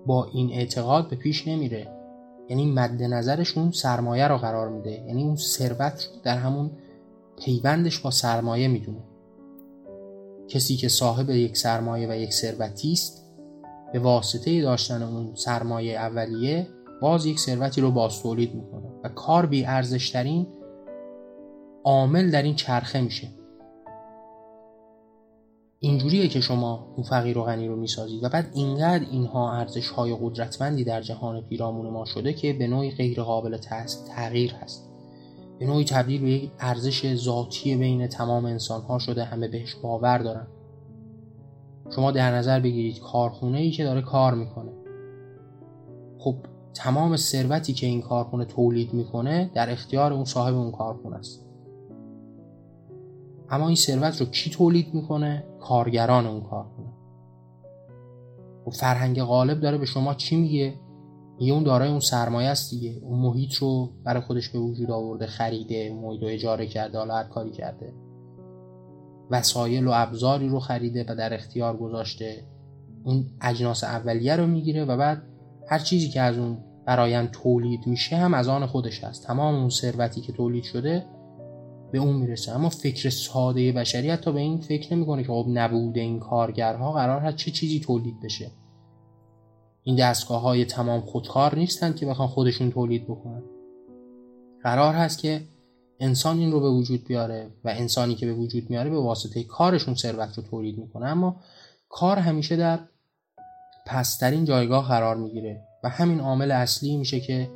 با 0.07 0.29
این 0.33 0.53
اعتقاد 0.53 1.09
به 1.09 1.17
پیش 1.17 1.49
نمیره. 1.49 1.89
یعنی 2.49 2.73
مد 2.73 3.03
نظرشون 3.03 3.71
سرمایه 3.71 4.29
رو 4.29 4.37
قرار 4.37 4.69
میده. 4.69 5.05
یعنی 5.07 5.23
اون 5.23 5.37
ثروت 5.37 6.11
رو 6.15 6.21
در 6.23 6.37
همون 6.39 6.71
پیوندش 7.37 7.99
با 7.99 8.11
سرمایه 8.11 8.69
می‌دونه. 8.69 9.12
کسی 10.49 10.77
که 10.77 10.89
صاحب 10.89 11.31
یک 11.31 11.57
سرمایه 11.57 12.09
و 12.09 12.17
یک 12.17 12.33
ثروتی 12.33 12.93
است 12.93 13.23
به 13.93 13.99
واسطه 13.99 14.63
داشتن 14.63 15.03
اون 15.03 15.35
سرمایه 15.35 15.99
اولیه 15.99 16.67
باز 17.01 17.27
یک 17.27 17.39
ثروتی 17.39 17.81
رو 17.81 17.91
باز 17.91 18.23
تولید 18.23 18.55
می‌کنه 18.55 18.87
و 19.05 19.09
کار 19.09 19.47
بی 19.47 19.65
ارزشترین 19.65 20.47
عامل 21.85 22.31
در 22.31 22.43
این 22.43 22.55
چرخه 22.55 23.01
میشه. 23.01 23.29
اینجوریه 25.79 26.29
که 26.29 26.41
شما 26.41 26.93
اون 26.97 27.07
فقیر 27.07 27.39
و 27.39 27.43
غنی 27.43 27.69
رو 27.69 27.77
می‌سازید 27.77 28.25
و 28.25 28.29
بعد 28.29 28.51
اینقدر 28.55 29.07
اینها 29.11 29.53
ارزش 29.53 29.89
های 29.89 30.17
قدرتمندی 30.21 30.85
در 30.85 31.01
جهان 31.01 31.41
پیرامون 31.41 31.91
ما 31.91 32.05
شده 32.05 32.33
که 32.33 32.53
به 32.53 32.67
نوعی 32.67 32.91
غیر 32.91 33.23
قابل 33.23 33.59
تغییر 34.17 34.53
هست. 34.53 34.92
به 35.63 35.69
نوعی 35.69 35.85
تبدیل 35.85 36.23
به 36.23 36.31
یک 36.31 36.51
ارزش 36.59 37.15
ذاتی 37.15 37.77
بین 37.77 38.07
تمام 38.07 38.45
انسان 38.45 38.83
ها 38.83 38.99
شده 38.99 39.25
همه 39.25 39.49
بهش 39.49 39.75
باور 39.75 40.19
دارن. 40.19 40.47
شما 41.95 42.11
در 42.11 42.35
نظر 42.35 42.61
بگیرید 42.61 43.01
کارخونه 43.01 43.59
ای 43.59 43.71
که 43.71 43.85
داره 43.85 44.03
کار 44.03 44.35
می‌کنه. 44.35 44.73
خب 46.19 46.37
تمام 46.75 47.17
ثروتی 47.17 47.73
که 47.73 47.87
این 47.87 48.01
کارخونه 48.01 48.45
تولید 48.45 48.95
می‌کنه 48.95 49.51
در 49.55 49.71
اختیار 49.71 50.13
اون 50.13 50.25
صاحب 50.25 50.55
اون 50.55 50.71
کارخونه 50.71 51.17
است. 51.17 51.47
اما 53.51 53.67
این 53.67 53.77
ثروت 53.77 54.21
رو 54.21 54.27
کی 54.27 54.51
تولید 54.51 54.95
می‌کنه؟ 54.95 55.45
کارگران 55.61 56.27
اون 56.27 56.41
کارخونه. 56.41 56.89
و 58.67 58.71
خب 58.71 58.77
فرهنگ 58.77 59.23
غالب 59.23 59.61
داره 59.61 59.79
به 59.79 59.87
شما 59.87 60.15
چی 60.15 60.37
میگه؟ 60.37 60.75
میگه 61.43 61.55
اون 61.55 61.63
دارای 61.63 61.89
اون 61.89 62.01
سرمایه 62.01 62.49
است 62.49 62.71
دیگه. 62.71 62.99
اون 63.03 63.19
محیط 63.19 63.55
رو 63.55 63.93
برای 64.05 64.23
خودش 64.23 64.49
به 64.49 64.59
وجود 64.59 64.91
آورده 64.91 65.27
خریده 65.27 65.93
محیط 66.03 66.23
رو 66.23 66.29
اجاره 66.29 66.67
کرده 66.67 66.99
حالا 66.99 67.15
هر 67.15 67.25
کاری 67.25 67.51
کرده. 67.51 67.93
وسایل 69.31 69.87
و 69.87 69.91
ابزاری 69.95 70.49
رو 70.49 70.61
خریده 70.61 71.05
و 71.09 71.15
در 71.15 71.35
اختیار 71.35 71.77
گذاشته. 71.77 72.45
اون 73.05 73.27
اجناس 73.41 73.85
اولیه 73.85 74.37
رو 74.37 74.47
می‌گیره 74.47 74.85
و 74.85 74.97
بعد 74.97 75.23
هر 75.69 75.79
چیزی 75.79 76.09
که 76.09 76.21
از 76.21 76.39
اون 76.39 76.59
برایم 76.87 77.29
تولید 77.33 77.87
میشه 77.87 78.17
هم 78.17 78.35
از 78.35 78.49
آن 78.49 78.67
خودش 78.67 79.05
هست 79.05 79.27
تمام 79.27 79.55
اون 79.55 79.71
ثروتی 79.71 80.21
که 80.21 80.33
تولید 80.33 80.65
شده 80.65 81.05
به 81.93 81.99
اون 81.99 82.17
می‌رسه. 82.17 82.53
اما 82.53 82.69
فکر 82.69 83.11
ساده 83.11 83.73
بشری 83.73 84.11
حتی 84.11 84.33
به 84.33 84.41
این 84.41 84.61
فکر 84.61 84.95
نمی‌کنه 84.95 85.23
که 85.23 85.29
خب 85.29 85.47
نبوده 85.49 86.01
این 86.01 86.21
کارگرها 86.21 86.93
قرار 86.93 87.21
هست 87.21 87.37
چه 87.37 87.51
چیزی 87.51 87.81
تولید 87.81 88.21
بشه. 88.23 88.51
این 89.85 89.97
دستگاه 89.97 90.41
های 90.41 90.65
تمام 90.65 91.01
خودکار 91.01 91.59
نیستند 91.59 91.97
که 91.97 92.07
بخوان 92.07 92.29
خودشون 92.29 92.71
تولید 92.71 93.05
بکنن. 93.05 93.43
قرار 94.63 94.95
هست 94.95 95.19
که 95.19 95.43
انسان 96.01 96.39
این 96.39 96.53
رو 96.53 96.61
به 96.61 96.71
وجود 96.71 97.05
بیاره 97.05 97.51
و 97.65 97.69
انسانی 97.69 98.15
که 98.15 98.27
به 98.27 98.33
وجود 98.33 98.71
میاره 98.71 98.91
به 98.91 99.01
واسطه 99.01 99.45
کارشون 99.45 99.95
ثروت 99.95 100.37
رو 100.37 100.43
تولید 100.43 100.79
می‌کنه. 100.79 101.07
اما 101.07 101.37
کار 101.89 102.19
همیشه 102.19 102.57
در 102.57 102.79
پسترین 103.87 104.45
جایگاه 104.45 104.89
قرار 104.89 105.17
می‌گیره 105.17 105.61
و 105.85 105.89
همین 105.89 106.21
عامل 106.21 106.51
اصلی 106.51 106.97
میشه 106.97 107.21
که 107.21 107.51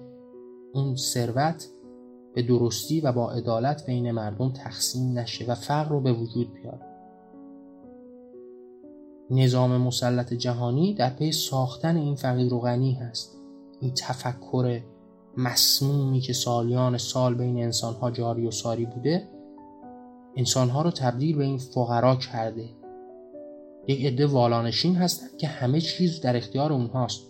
اون 0.75 0.97
ثروت 0.97 1.67
به 2.35 2.43
درستی 2.43 3.01
و 3.01 3.13
با 3.13 3.31
عدالت 3.31 3.87
بین 3.87 4.11
مردم 4.11 4.53
تقسیم 4.53 5.19
نشه 5.19 5.45
و 5.45 5.55
فقر 5.55 5.89
رو 5.89 6.01
به 6.01 6.13
وجود 6.13 6.55
بیاره. 6.55 6.96
نظام 9.31 9.77
مسلط 9.77 10.33
جهانی 10.33 10.95
در 10.95 11.11
پی 11.11 11.33
ساختن 11.33 11.97
این 11.97 12.15
فقیر 12.15 12.55
و 12.55 12.61
غنی 12.61 12.95
هست. 12.95 13.37
این 13.81 13.95
تفکر 13.95 14.81
مسمومی 15.37 16.21
که 16.21 16.33
سالیان 16.33 16.99
سال 16.99 17.35
بین 17.35 17.63
انسانها 17.63 18.11
جاری 18.11 18.47
و 18.47 18.51
ساری 18.51 18.87
بوده 18.87 19.29
انسانها 20.37 20.83
رو 20.83 20.91
تبدیل 20.91 21.37
به 21.37 21.45
این 21.45 21.59
فقرا 21.59 22.17
کرده. 22.17 22.69
یک 23.89 24.07
عده 24.07 24.27
والانشین 24.27 24.97
هستند 24.97 25.37
که 25.37 25.47
همه 25.47 25.81
چیز 25.81 26.21
در 26.21 26.37
اختیار 26.37 26.73
اونهاست. 26.73 27.23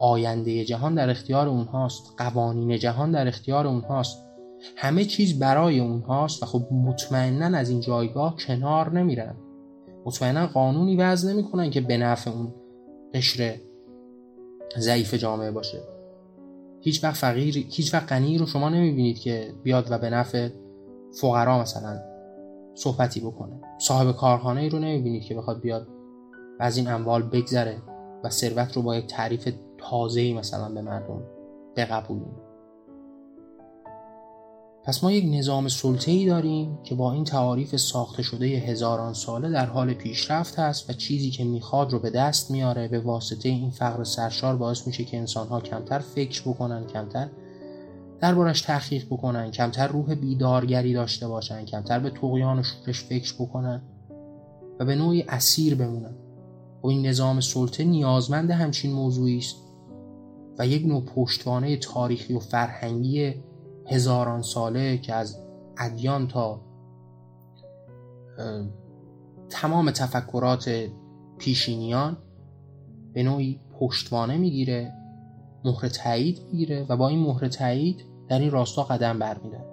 آینده 0.00 0.64
جهان 0.64 0.94
در 0.94 1.10
اختیار 1.10 1.48
اونهاست. 1.48 2.14
قوانین 2.18 2.78
جهان 2.78 3.12
در 3.12 3.28
اختیار 3.28 3.66
اونهاست. 3.66 4.24
همه 4.76 5.04
چیز 5.04 5.38
برای 5.38 5.80
اونهاست 5.80 6.42
و 6.42 6.46
خب 6.46 6.68
مطمئنا 6.72 7.58
از 7.58 7.70
این 7.70 7.80
جایگاه 7.80 8.36
کنار 8.36 8.92
نمیرن. 8.92 9.36
مطمئنا 10.04 10.46
قانونی 10.46 10.96
وضع 10.96 11.32
نمی‌کنن 11.32 11.70
که 11.70 11.80
به 11.80 11.96
نفع 11.96 12.30
اون 12.30 12.54
قشر 13.14 13.54
ضعیف 14.78 15.14
جامعه 15.14 15.50
باشه. 15.50 15.78
هیچ 16.80 17.04
وقت 17.04 17.16
فقیر 17.16 17.54
هیچ 17.54 17.94
وقت 17.94 18.12
غنی 18.12 18.38
رو 18.38 18.46
شما 18.46 18.68
نمی‌بینید 18.68 19.18
که 19.18 19.54
بیاد 19.62 19.86
و 19.90 19.98
به 19.98 20.10
نفع 20.10 20.48
فقرا 21.20 21.60
مثلا 21.60 21.98
صحبتی 22.74 23.20
بکنه. 23.20 23.60
صاحب 23.78 24.12
کارخانه 24.16 24.60
ای 24.60 24.68
رو 24.68 24.78
نمی‌بینید 24.78 25.22
که 25.22 25.34
بخواد 25.34 25.60
بیاد 25.60 25.88
و 26.60 26.62
از 26.62 26.76
این 26.76 26.88
اموال 26.88 27.22
بگذره 27.22 27.82
و 28.24 28.30
ثروت 28.30 28.72
رو 28.76 28.82
با 28.82 28.96
یک 28.96 29.06
تعریف 29.06 29.48
تازه‌ای 29.78 30.34
مثلا 30.34 30.68
به 30.74 30.82
مردم 30.82 31.22
بقبولونه. 31.76 32.49
پس 34.84 35.04
ما 35.04 35.12
یک 35.12 35.24
نظام 35.28 35.68
سلطه 35.68 36.10
ای 36.10 36.26
داریم 36.26 36.78
که 36.82 36.94
با 36.94 37.12
این 37.12 37.24
تعاریف 37.24 37.76
ساخته 37.76 38.22
شده 38.22 38.46
هزاران 38.46 39.14
ساله 39.14 39.50
در 39.50 39.66
حال 39.66 39.94
پیشرفت 39.94 40.58
هست 40.58 40.90
و 40.90 40.92
چیزی 40.92 41.30
که 41.30 41.44
می‌خواد 41.44 41.92
رو 41.92 41.98
به 41.98 42.10
دست 42.10 42.50
میاره. 42.50 42.88
به 42.88 43.00
واسطه 43.00 43.48
این 43.48 43.70
فقر 43.70 44.04
سرشار 44.04 44.56
باعث 44.56 44.86
میشه 44.86 45.04
که 45.04 45.18
انسانها 45.18 45.60
کمتر 45.60 45.98
فکر 45.98 46.42
بکنن 46.42 46.86
کمتر 46.86 47.28
دربارش 48.20 48.60
تحقیق 48.60 49.06
بکنن 49.06 49.50
کمتر 49.50 49.86
روح 49.86 50.14
بیدارگری 50.14 50.92
داشته 50.92 51.28
باشن 51.28 51.64
کمتر 51.64 51.98
به 51.98 52.10
تقیان 52.10 52.58
و 52.58 52.62
شورش 52.62 53.04
فکر 53.04 53.34
بکنن 53.34 53.82
و 54.80 54.84
به 54.84 54.94
نوعی 54.94 55.24
اسیر 55.28 55.74
بمونن. 55.74 56.14
و 56.82 56.86
این 56.86 57.06
نظام 57.06 57.40
سلطه 57.40 57.84
نیازمند 57.84 58.50
همچین 58.50 58.92
موضوعی 58.92 59.38
است 59.38 59.56
و 60.58 60.66
یک 60.66 60.86
نوع 60.86 61.04
پشتوانه 61.04 61.76
تاریخی 61.76 62.34
و 62.34 62.38
فرهنگی 62.38 63.34
هزاران 63.90 64.42
ساله 64.42 64.98
که 64.98 65.14
از 65.14 65.38
ادیان 65.78 66.28
تا 66.28 66.60
تمام 69.50 69.90
تفکرات 69.90 70.88
پیشینیان 71.38 72.16
به 73.12 73.22
نوعی 73.22 73.60
پشتوانه 73.80 74.36
می‌گیره 74.36 74.92
مهر 75.64 75.88
تایید 75.88 76.40
می‌گیره 76.52 76.86
و 76.88 76.96
با 76.96 77.08
این 77.08 77.18
مهر 77.18 77.48
تایید 77.48 78.04
در 78.28 78.38
این 78.38 78.50
راستا 78.50 78.82
قدم 78.82 79.18
برمیدن 79.18 79.64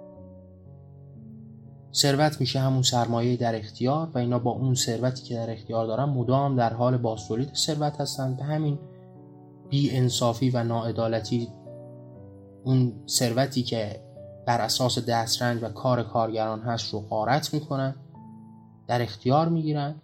ثروت 1.94 2.40
میشه 2.40 2.60
همون 2.60 2.82
سرمایه 2.82 3.36
در 3.36 3.56
اختیار 3.56 4.08
و 4.14 4.18
اینا 4.18 4.38
با 4.38 4.50
اون 4.50 4.74
ثروتی 4.74 5.22
که 5.22 5.34
در 5.34 5.50
اختیار 5.50 5.86
دارن 5.86 6.04
مدام 6.04 6.56
در 6.56 6.72
حال 6.72 6.96
بازتولید 6.96 7.54
ثروت 7.54 8.00
هستند 8.00 8.36
به 8.36 8.44
همین 8.44 8.78
بی 9.70 9.90
انصافی 9.90 10.50
و 10.50 10.64
ناعدالتی 10.64 11.48
اون 12.64 12.92
ثروتی 13.08 13.62
که 13.62 14.00
بر 14.48 14.60
اساس 14.60 14.98
دسترنج 14.98 15.62
و 15.62 15.68
کار 15.68 16.02
کارگران 16.02 16.60
هست 16.60 16.92
رو 16.92 17.00
غارت 17.00 17.54
می‌کنن 17.54 17.94
در 18.86 19.02
اختیار 19.02 19.48
می‌گیرن 19.48 20.02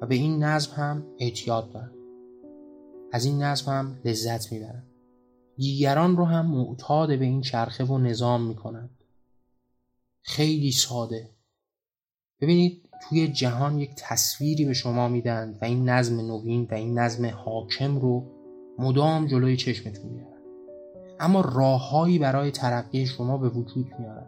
و 0.00 0.06
به 0.06 0.14
این 0.14 0.44
نظم 0.44 0.72
هم 0.72 1.04
اعتیاد 1.18 1.72
دارن. 1.72 1.90
از 3.12 3.24
این 3.24 3.42
نظم 3.42 3.72
هم 3.72 4.00
لذت 4.04 4.52
می‌برن. 4.52 4.82
دیگران 5.56 6.16
رو 6.16 6.24
هم 6.24 6.46
معتاد 6.46 7.08
به 7.18 7.24
این 7.24 7.40
چرخه 7.40 7.84
و 7.84 7.98
نظام 7.98 8.46
می‌کنند 8.46 8.90
خیلی 10.22 10.72
ساده. 10.72 11.30
ببینید 12.40 12.88
توی 13.08 13.28
جهان 13.28 13.78
یک 13.78 13.90
تصویری 13.96 14.64
به 14.64 14.74
شما 14.74 15.08
میدن 15.08 15.58
و 15.62 15.64
این 15.64 15.88
نظم 15.88 16.20
نوین 16.20 16.68
و 16.70 16.74
این 16.74 16.98
نظم 16.98 17.26
حاکم 17.26 17.98
رو 17.98 18.26
مدام 18.78 19.26
جلوی 19.26 19.56
چشمتون 19.56 20.10
میارن 20.10 20.35
اما 21.20 21.40
راههایی 21.40 22.18
برای 22.18 22.50
ترقی 22.50 23.06
شما 23.06 23.38
به 23.38 23.48
وجود 23.48 23.92
میارن 23.98 24.26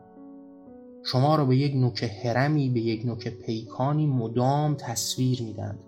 شما 1.05 1.37
رو 1.37 1.47
به 1.47 1.57
یک 1.57 1.77
نوک 1.77 2.11
هرمی 2.25 2.71
به 2.71 2.81
یک 2.81 3.07
نوک 3.07 3.29
پیکانی 3.29 4.07
مدام 4.07 4.75
تصویر 4.75 5.43
میدن 5.43 5.79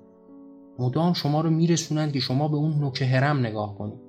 مدام 0.78 1.12
شما 1.12 1.40
رو 1.40 1.50
میرسونند 1.50 2.12
که 2.12 2.20
شما 2.20 2.48
به 2.48 2.56
اون 2.56 2.78
نوک 2.78 3.02
هرم 3.02 3.40
نگاه 3.40 3.78
کنید. 3.78 4.00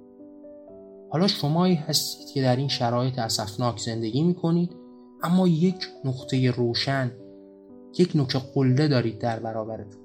حالا 1.10 1.28
شمایی 1.28 1.76
هستید 1.76 2.28
که 2.28 2.42
در 2.42 2.56
این 2.56 2.68
شرایط 2.68 3.20
اسفناک 3.20 3.80
زندگی 3.80 4.24
می‌کنید 4.24 4.76
اما 5.24 5.48
یک 5.48 5.88
نقطه 6.06 6.52
روشن 6.52 7.12
یک 7.98 8.16
نوک 8.16 8.36
قله 8.36 8.88
دارید 8.88 9.20
در 9.20 9.40
برابرتون. 9.40 10.02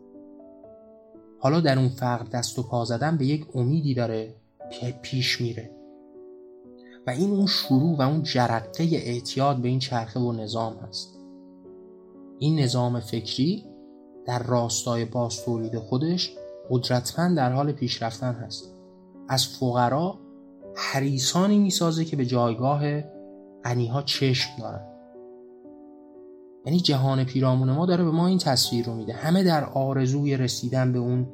حالا 1.39 1.61
در 1.61 1.79
اون 1.79 1.89
فقر 1.89 2.25
دست 2.25 2.59
و 2.59 2.63
پا 2.63 2.85
زدن 2.85 3.17
به 3.17 3.27
یک 3.27 3.47
امیدی 3.55 3.95
داره 3.95 4.35
پیش 5.03 5.41
میره. 5.41 5.76
و 7.07 7.11
این 7.11 7.31
اون 7.31 7.47
شروع 7.47 7.97
و 7.97 8.03
اون 8.03 8.23
جرقه 8.23 8.85
اعتیاد 8.85 9.57
به 9.57 9.69
این 9.69 9.79
چرخه 9.79 10.21
و 10.21 10.33
نظام 10.33 10.77
هست. 10.77 11.19
این 12.39 12.61
نظام 12.61 13.01
فکری 13.01 13.65
در 14.27 14.43
راستای 14.43 15.05
باز 15.05 15.41
خودش 15.89 16.33
قدرتمند 16.71 17.37
در 17.37 17.53
حال 17.53 17.73
پیشرفتن 17.73 18.33
هست. 18.33 18.75
از 19.29 19.47
فقرا 19.47 20.19
حریسانی 20.77 21.59
می‌سازه 21.59 22.05
که 22.05 22.17
به 22.17 22.27
جایگاه 22.27 23.01
غنیها 23.65 24.03
چشم 24.03 24.51
دارن. 24.59 24.87
یعنی 26.67 26.81
جهان 26.81 27.25
پیرامون 27.25 27.71
ما 27.71 27.87
داره 27.87 28.05
به 28.05 28.11
ما 28.11 28.27
این 28.27 28.39
تصویر 28.39 28.87
رو 28.87 28.95
میده. 28.95 29.13
همه 29.13 29.43
در 29.43 29.65
آرزوی 29.65 30.37
رسیدن 30.37 30.93
به 30.93 30.99
اون 30.99 31.27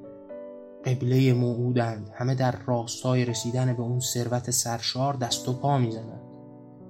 قبله 0.84 1.32
موعودند. 1.32 2.10
همه 2.14 2.34
در 2.34 2.54
راستای 2.66 3.24
رسیدن 3.24 3.72
به 3.72 3.82
اون 3.82 4.00
ثروت 4.00 4.50
سرشار 4.50 5.14
دست 5.14 5.48
و 5.48 5.52
پا 5.52 5.78
می‌زنند 5.78 6.20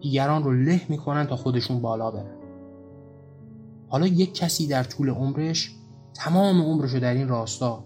دیگران 0.00 0.44
رو 0.44 0.52
له 0.52 0.80
می‌کنن 0.88 1.26
تا 1.26 1.36
خودشون 1.36 1.80
بالا 1.82 2.10
برن. 2.10 2.36
حالا 3.88 4.06
یک 4.06 4.34
کسی 4.34 4.66
در 4.66 4.84
طول 4.84 5.10
عمرش 5.10 5.74
تمام 6.14 6.62
عمرش 6.62 6.90
رو 6.90 7.00
در 7.00 7.14
این 7.14 7.28
راستا 7.28 7.84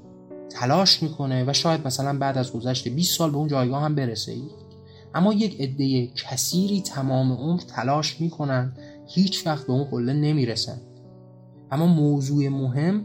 تلاش 0.50 1.02
می‌کنه 1.02 1.44
و 1.46 1.52
شاید 1.52 1.86
مثلا 1.86 2.18
بعد 2.18 2.38
از 2.38 2.52
گذشت 2.52 2.88
20 2.88 3.18
سال 3.18 3.30
به 3.30 3.36
اون 3.36 3.48
جایگاه 3.48 3.82
هم 3.82 3.94
برسه 3.94 4.36
اما 5.14 5.32
یک 5.32 5.60
عده 5.60 6.06
کثیری 6.06 6.82
تمام 6.82 7.32
عمر 7.32 7.60
تلاش 7.60 8.20
می‌کنن 8.20 8.72
هیچ 9.06 9.46
وقت 9.46 9.66
به 9.66 9.72
اون 9.72 9.84
قله 9.84 10.12
نمی‌رسن 10.12 10.80
اما 11.70 11.86
موضوع 11.86 12.48
مهم 12.48 13.04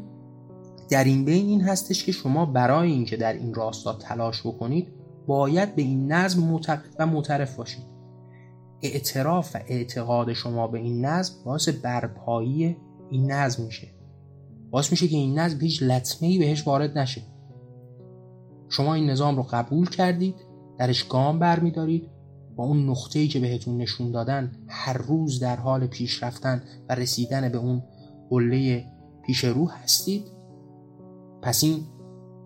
در 0.92 1.04
این 1.04 1.26
بین 1.26 1.48
این 1.48 1.62
هستش 1.62 2.06
که 2.06 2.12
شما 2.12 2.46
برای 2.46 2.92
اینکه 2.92 3.18
در 3.18 3.34
این 3.34 3.54
راستا 3.54 3.94
تلاش 3.94 4.42
بکنید 4.48 4.88
باید 5.28 5.76
به 5.76 5.82
این 5.82 6.12
نظم 6.12 6.44
معتقد 6.44 6.96
و 7.00 7.06
معترف 7.06 7.56
باشید. 7.56 7.84
اعتراف 8.82 9.56
و 9.56 9.60
اعتقاد 9.68 10.34
شما 10.34 10.68
به 10.68 10.80
این 10.80 11.06
نظم 11.06 11.34
باعث 11.46 11.70
برپایی 11.70 12.78
این 13.12 13.32
نظم 13.32 13.64
میشه. 13.64 13.88
باعث 14.72 14.92
میشه 14.92 15.08
که 15.08 15.16
این 15.16 15.40
نظم 15.40 15.62
هیچ 15.62 15.84
لطمه 15.84 16.30
ای 16.30 16.40
بهش 16.40 16.68
وارد 16.68 16.98
نشه. 16.98 17.22
شما 18.70 18.94
این 18.94 19.10
نظام 19.10 19.36
رو 19.36 19.44
قبول 19.44 19.90
کردید 19.90 20.36
درش 20.78 21.04
گام 21.04 21.40
برمیدارید 21.40 22.10
با 22.56 22.64
اون 22.64 22.90
نقطه 22.90 23.20
ای 23.20 23.28
که 23.28 23.40
بهتون 23.40 23.78
نشون 23.78 24.12
دادن 24.12 24.52
هر 24.68 24.98
روز 24.98 25.40
در 25.40 25.56
حال 25.56 25.88
پیش 25.88 26.24
رفتن 26.24 26.64
و 26.90 26.96
رسیدن 26.96 27.50
به 27.50 27.58
اون 27.58 27.84
قله 28.30 28.86
پیش 29.26 29.44
رو 29.44 29.70
هستید. 29.70 30.41
پس 31.42 31.64
این 31.64 31.86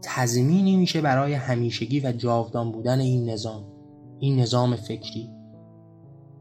تضمینی 0.01 0.75
میشه 0.77 1.01
برای 1.01 1.33
همیشگی 1.33 1.99
و 1.99 2.11
جاودان 2.11 2.71
بودن 2.71 2.99
این 2.99 3.29
نظام 3.29 3.75
این 4.19 4.39
نظام 4.39 4.75
فکری. 4.75 5.29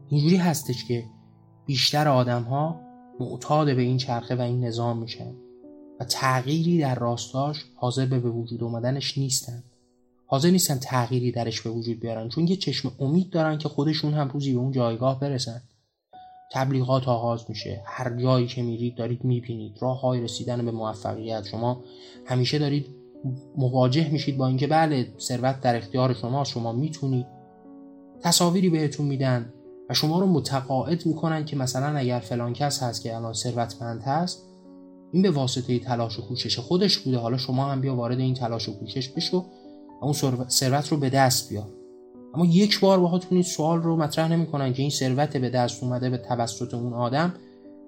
اینجوری 0.09 0.37
هستش 0.37 0.85
که 0.85 1.03
بیشتر 1.65 2.07
آدم 2.07 2.43
ها 2.43 2.81
معتاد 3.19 3.75
به 3.75 3.81
این 3.81 3.97
چرخه 3.97 4.35
و 4.35 4.41
این 4.41 4.65
نظام 4.65 4.97
میشن 4.97 5.35
و 5.99 6.03
تغییری 6.03 6.79
در 6.79 6.95
راستاش 6.95 7.65
حاضر 7.75 8.05
به 8.05 8.19
وجود 8.19 8.63
اومدنش 8.63 9.17
نیستن. 9.17 9.63
حاضر 10.25 10.49
نیستن 10.49 10.77
تغییری 10.77 11.31
درش 11.31 11.61
به 11.61 11.69
وجود 11.69 11.99
بیارن 11.99 12.29
چون 12.29 12.47
یه 12.47 12.55
چشم 12.55 12.91
امید 12.99 13.29
دارن 13.29 13.57
که 13.57 13.69
خودشون 13.69 14.13
هم 14.13 14.29
روزی 14.29 14.53
به 14.53 14.59
اون 14.59 14.71
جایگاه 14.71 15.19
برسن. 15.19 15.61
تبلیغات 16.51 17.07
آغاز 17.07 17.45
میشه. 17.49 17.83
هر 17.85 18.17
جایی 18.21 18.47
که 18.47 18.61
میرید 18.61 18.95
دارید 18.95 19.23
می‌بینید. 19.23 19.77
راه 19.79 20.01
های 20.01 20.21
رسیدن 20.21 20.65
به 20.65 20.71
موفقیت 20.71 21.45
شما. 21.45 21.83
همیشه 22.25 22.59
دارید 22.59 22.87
مواجه 23.57 24.09
میشید 24.09 24.37
با 24.37 24.47
اینکه 24.47 24.67
بله 24.67 25.07
ثروت 25.19 25.61
در 25.61 25.75
اختیار 25.75 26.13
شما 26.13 26.43
شما 26.43 26.71
می‌تونید 26.71 27.25
تصاویری 28.21 28.69
بهتون 28.69 29.05
میدن 29.05 29.53
و 29.89 29.93
شما 29.93 30.19
رو 30.19 30.27
متقاعد 30.27 31.05
می‌کنن 31.05 31.45
که 31.45 31.55
مثلا 31.55 31.97
اگر 31.97 32.19
فلان 32.19 32.53
کس 32.53 32.83
هست 32.83 33.03
که 33.03 33.15
الان 33.15 33.33
ثروتمند 33.33 34.01
هست 34.01 34.43
این 35.11 35.21
به 35.21 35.31
واسطه 35.31 35.79
تلاش 35.79 36.19
و 36.19 36.21
کوشش 36.21 36.59
خودش 36.59 36.97
بوده. 36.97 37.17
حالا 37.17 37.37
شما 37.37 37.65
هم 37.65 37.81
بیا 37.81 37.95
وارد 37.95 38.19
این 38.19 38.33
تلاش 38.33 38.69
و 38.69 38.79
کوشش 38.79 39.09
بشو 39.09 39.45
اون 40.01 40.13
ثروت 40.49 40.87
رو 40.87 40.97
به 40.97 41.09
دست 41.09 41.49
بیار. 41.49 41.67
اما 42.35 42.45
یک 42.45 42.79
بار 42.79 42.99
باهاتون 42.99 43.29
این 43.31 43.43
سوال 43.43 43.81
رو 43.81 43.95
مطرح 43.95 44.31
نمی‌کنن 44.31 44.73
که 44.73 44.81
این 44.81 44.91
ثروت 44.91 45.37
به 45.37 45.49
دست 45.49 45.83
اومده 45.83 46.09
به 46.09 46.17
توسط 46.17 46.73
اون 46.73 46.93
آدم. 46.93 47.33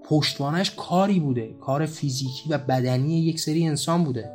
پشتوانش 0.03 0.71
کاری 0.75 1.19
بوده 1.19 1.55
کار 1.61 1.85
فیزیکی 1.85 2.49
و 2.49 2.57
بدنی 2.57 3.19
یک 3.19 3.39
سری 3.39 3.67
انسان 3.67 4.03
بوده. 4.03 4.31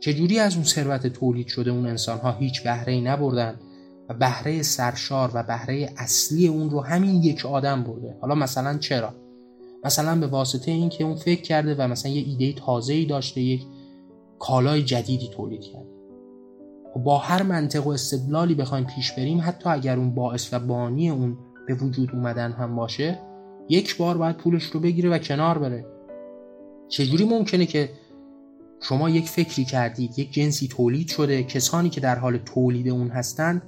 چجوری 0.00 0.38
از 0.38 0.54
اون 0.54 0.64
ثروت 0.64 1.06
تولید 1.06 1.46
شده 1.46 1.70
اون 1.70 1.86
انسان 1.86 2.18
ها 2.18 2.32
هیچ 2.32 2.62
بهره 2.62 2.92
ای 2.92 3.00
نبردن 3.00 3.54
و 4.08 4.14
بهره 4.14 4.62
سرشار 4.62 5.30
و 5.34 5.42
بهره 5.42 5.92
اصلی 5.96 6.46
اون 6.46 6.70
رو 6.70 6.80
همین 6.80 7.22
یک 7.22 7.46
آدم 7.46 7.82
برده؟ 7.82 8.16
حالا 8.20 8.34
مثلا 8.34 8.78
چرا؟ 8.78 9.14
مثلا 9.84 10.20
به 10.20 10.26
واسطه 10.26 10.70
اینکه 10.70 11.04
اون 11.04 11.14
فکر 11.14 11.42
کرده 11.42 11.74
و 11.74 11.88
مثلا 11.88 12.12
یه 12.12 12.22
ایده 12.22 12.60
تازه 12.60 12.92
ای 12.92 13.04
داشته 13.04 13.40
یک 13.40 13.62
کالای 14.38 14.82
جدیدی 14.82 15.28
تولید 15.28 15.60
کرده. 15.60 15.99
با 16.96 17.18
هر 17.18 17.42
منطق 17.42 17.86
و 17.86 17.90
استدلالی 17.90 18.54
بخوایم 18.54 18.84
پیش 18.84 19.12
بریم 19.12 19.40
حتی 19.40 19.68
اگر 19.68 19.96
اون 19.96 20.14
باعث 20.14 20.54
و 20.54 20.58
بانی 20.58 21.10
اون 21.10 21.38
به 21.66 21.74
وجود 21.74 22.10
اومدن 22.12 22.52
هم 22.52 22.76
باشه 22.76 23.18
یک 23.68 23.96
بار 23.96 24.16
باید 24.16 24.36
پولش 24.36 24.64
رو 24.64 24.80
بگیره 24.80 25.10
و 25.10 25.18
کنار 25.18 25.58
بره. 25.58 25.86
چجوری 26.88 27.24
ممکنه 27.24 27.66
که 27.66 27.90
شما 28.82 29.10
یک 29.10 29.28
فکری 29.28 29.64
کردید 29.64 30.18
یک 30.18 30.32
جنسی 30.32 30.68
تولید 30.68 31.08
شده 31.08 31.42
کسانی 31.42 31.90
که 31.90 32.00
در 32.00 32.18
حال 32.18 32.38
تولید 32.38 32.88
اون 32.88 33.08
هستند 33.08 33.62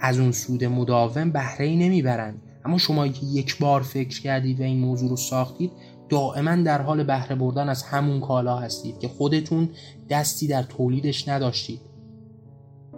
از 0.00 0.18
اون 0.18 0.32
سود 0.32 0.64
مداوم 0.64 1.30
بهره 1.30 1.66
ای 1.66 1.76
نمی‌برند 1.76 2.42
اما 2.64 2.78
شما 2.78 3.08
که 3.08 3.26
یک 3.26 3.58
بار 3.58 3.82
فکر 3.82 4.20
کردید 4.20 4.60
و 4.60 4.62
این 4.62 4.78
موضوع 4.78 5.10
رو 5.10 5.16
ساختید 5.16 5.72
دائما 6.08 6.56
در 6.56 6.82
حال 6.82 7.04
بهره 7.04 7.36
بردن 7.36 7.68
از 7.68 7.82
همون 7.82 8.20
کالا 8.20 8.56
هستید 8.56 8.98
که 8.98 9.08
خودتون 9.08 9.68
دستی 10.10 10.46
در 10.46 10.62
تولیدش 10.62 11.28
نداشتید. 11.28 11.80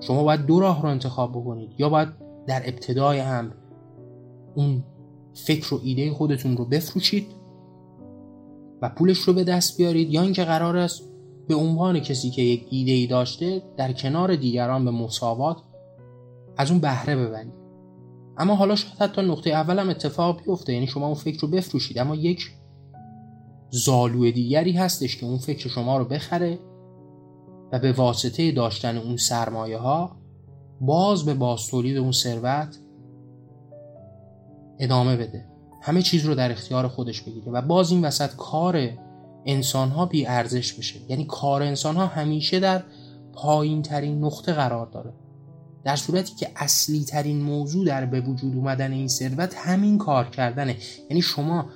شما 0.01 0.23
باید 0.23 0.47
دو 0.47 0.61
راه 0.61 0.83
رو 0.83 0.89
انتخاب 0.89 1.31
بکنید. 1.33 1.75
یا 1.79 1.89
باید 1.89 2.09
در 2.47 2.63
ابتدای 2.65 3.19
هم 3.19 3.53
اون 4.55 4.85
فکر 5.35 5.75
و 5.75 5.81
ایده 5.83 6.13
خودتون 6.13 6.57
رو 6.57 6.65
بفروشید 6.65 7.27
و 8.83 8.89
پولش 8.89 9.19
رو 9.19 9.33
به 9.33 9.45
دست 9.45 9.77
بیارید 9.77 10.11
یا 10.11 10.23
اینکه 10.23 10.45
قرار 10.45 10.77
است 10.77 11.03
به 11.49 11.55
عنوان 11.55 12.01
کسی 12.01 12.31
که 12.31 12.43
یک 12.43 12.67
ایده 12.71 12.93
ای 12.93 13.07
داشته 13.07 13.63
در 13.77 13.93
کنار 13.93 14.37
دیگران 14.37 14.85
به 14.85 14.91
مساوات 14.91 15.57
از 16.57 16.71
اون 16.71 16.81
بهره 16.81 17.17
ببرید. 17.17 17.53
اما 18.39 18.55
حالا 18.55 18.75
شاید 18.75 18.95
حتی 18.99 19.23
نقطه 19.23 19.51
اول 19.51 19.79
هم 19.79 19.89
اتفاق 19.89 20.43
بیفته 20.43 20.73
یعنی 20.73 20.87
شما 20.87 21.07
اون 21.07 21.15
فکر 21.15 21.41
رو 21.41 21.49
بفروشید. 21.49 21.99
اما 21.99 22.15
یک 22.15 22.51
زالو 23.71 24.31
دیگری 24.31 24.73
هستش 24.73 25.17
که 25.17 25.27
اون 25.27 25.39
فکر 25.39 25.69
شما 25.69 25.99
رو 25.99 26.05
بخره 26.05 26.59
و 27.73 27.79
به 27.79 27.93
واسطه 27.93 28.53
داشتن 28.53 28.97
اون 28.97 29.17
سرمایه 29.17 29.79
ها 29.79 30.17
باز 30.81 31.25
به 31.25 31.35
باستولید 31.35 31.97
اون 31.97 32.13
ثروت 32.13 32.79
ادامه 34.79 35.17
بده. 35.17 35.45
همه 35.83 36.03
چیز 36.03 36.25
رو 36.25 36.35
در 36.35 36.51
اختیار 36.53 36.89
خودش 36.89 37.23
بگیره 37.23 37.53
و 37.53 37.63
باز 37.63 37.91
این 37.91 38.05
وسط 38.05 38.37
کار 38.37 38.89
انسان 39.47 39.89
ها 39.89 40.07
بی 40.07 40.27
ارزش 40.27 40.73
بشه. 40.73 41.01
یعنی 41.09 41.25
کار 41.25 41.63
انسان 41.63 41.97
ها 41.97 42.07
همیشه 42.07 42.61
در 42.61 42.83
پایین 43.33 43.83
ترین 43.83 44.25
نقطه 44.25 44.53
قرار 44.53 44.87
داره. 44.87 45.13
در 45.85 45.97
صورتی 45.97 46.35
که 46.35 46.51
اصلی 46.57 47.05
ترین 47.05 47.43
موضوع 47.43 47.87
در 47.87 48.07
به 48.07 48.21
وجود 48.21 48.55
اومدن 48.55 48.93
این 48.93 49.09
ثروت 49.09 49.55
همین 49.57 49.99
کار 49.99 50.31
کردنه. 50.31 50.77
یعنی 51.11 51.23
شما 51.23 51.67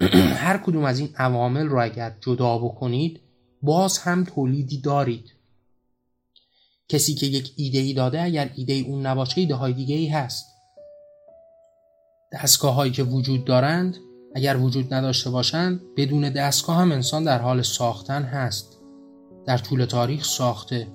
هر 0.44 0.58
کدوم 0.58 0.84
از 0.84 0.98
این 0.98 1.08
عوامل 1.16 1.66
رو 1.66 1.82
اگر 1.82 2.16
جدا 2.20 2.58
بکنید 2.58 3.20
باز 3.62 3.98
هم 3.98 4.24
تولیدی 4.24 4.80
دارید. 4.80 5.39
کسی 6.90 7.14
که 7.14 7.26
یک 7.26 7.52
ایده 7.56 7.78
ای 7.78 7.92
داده 7.92 8.22
اگر 8.22 8.50
ایده 8.56 8.72
ای 8.72 8.80
اون 8.80 9.06
نباشه 9.06 9.40
ایده 9.40 9.54
های 9.54 9.72
دیگه 9.72 9.94
ای 9.96 10.06
هست. 10.06 10.46
دستگاه 12.32 12.74
هایی 12.74 12.92
که 12.92 13.02
وجود 13.02 13.44
دارند 13.44 13.96
اگر 14.34 14.56
وجود 14.56 14.94
نداشته 14.94 15.30
باشند 15.30 15.80
بدون 15.96 16.30
دستگاه 16.30 16.76
هم 16.76 16.92
انسان 16.92 17.24
در 17.24 17.38
حال 17.38 17.62
ساختن 17.62 18.22
هست. 18.22 18.78
در 19.46 19.58
طول 19.58 19.84
تاریخ 19.84 20.24
ساخته. 20.24 20.86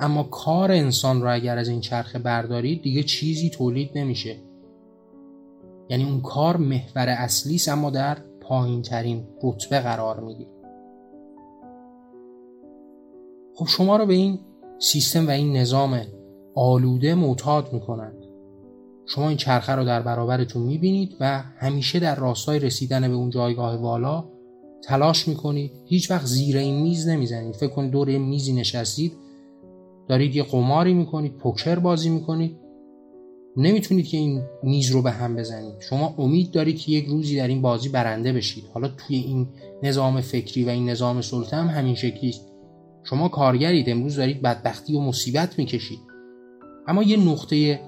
اما 0.00 0.22
کار 0.22 0.72
انسان 0.72 1.22
را 1.22 1.32
اگر 1.32 1.58
از 1.58 1.68
این 1.68 1.80
چرخه 1.80 2.18
بردارید 2.18 2.82
دیگه 2.82 3.02
چیزی 3.02 3.50
تولید 3.50 3.90
نمیشه. 3.94 4.36
یعنی 5.90 6.04
اون 6.04 6.20
کار 6.20 6.56
محور 6.56 7.08
اصلی 7.08 7.54
است 7.54 7.68
اما 7.68 7.90
در 7.90 8.18
پایین 8.40 8.82
ترین 8.82 9.28
رتبه 9.42 9.80
قرار 9.80 10.20
می‌گیره 10.20 10.50
خب 13.54 13.66
شما 13.66 13.96
رو 13.96 14.06
به 14.06 14.14
این 14.14 14.40
سیستم 14.78 15.26
و 15.26 15.30
این 15.30 15.56
نظام 15.56 16.00
آلوده 16.54 17.14
معتاد 17.14 17.72
می‌کنند. 17.72 18.24
شما 19.06 19.28
این 19.28 19.36
چرخه 19.36 19.72
رو 19.72 19.84
در 19.84 20.02
برابرتون 20.02 20.62
می‌بینید 20.62 21.16
و 21.20 21.42
همیشه 21.56 21.98
در 21.98 22.14
راستای 22.14 22.58
رسیدن 22.58 23.08
به 23.08 23.14
اون 23.14 23.30
جایگاه 23.30 23.76
والا 23.76 24.24
تلاش 24.84 25.28
می‌کنید. 25.28 25.72
هیچ 25.86 26.10
وقت 26.10 26.26
زیر 26.26 26.56
این 26.56 26.82
میز 26.82 27.08
نمی‌زنید. 27.08 27.54
فکر 27.54 27.70
کنید 27.70 27.90
دور 27.90 28.18
میزی 28.18 28.52
نشستید 28.52 29.12
دارید 30.08 30.36
یه 30.36 30.42
قماری 30.42 30.94
می‌کنید 30.94 31.36
پوکر 31.36 31.78
بازی 31.78 32.10
می‌کنید. 32.10 32.56
نمی‌تونید 33.56 34.06
که 34.06 34.16
این 34.16 34.42
میز 34.62 34.90
رو 34.90 35.02
به 35.02 35.10
هم 35.10 35.36
بزنید. 35.36 35.74
شما 35.80 36.14
امید 36.18 36.50
دارید 36.50 36.78
که 36.78 36.92
یک 36.92 37.06
روزی 37.06 37.36
در 37.36 37.48
این 37.48 37.62
بازی 37.62 37.88
برنده 37.88 38.32
بشید. 38.32 38.64
حالا 38.74 38.88
توی 38.88 39.16
این 39.16 39.48
نظام 39.82 40.20
فکری 40.20 40.64
و 40.64 40.68
این 40.68 40.90
نظام 40.90 41.20
سلطه 41.20 41.56
هم 41.56 41.68
همین 41.68 41.94
شکلی 41.94 42.34
شما 43.04 43.28
کارگرید 43.28 43.90
امروز 43.90 44.16
دارید 44.16 44.42
بدبختی 44.42 44.96
و 44.96 45.00
مصیبت 45.00 45.58
می‌کشید. 45.58 45.98
اما 46.88 47.02
یه 47.02 47.16
نقطه 47.16 47.80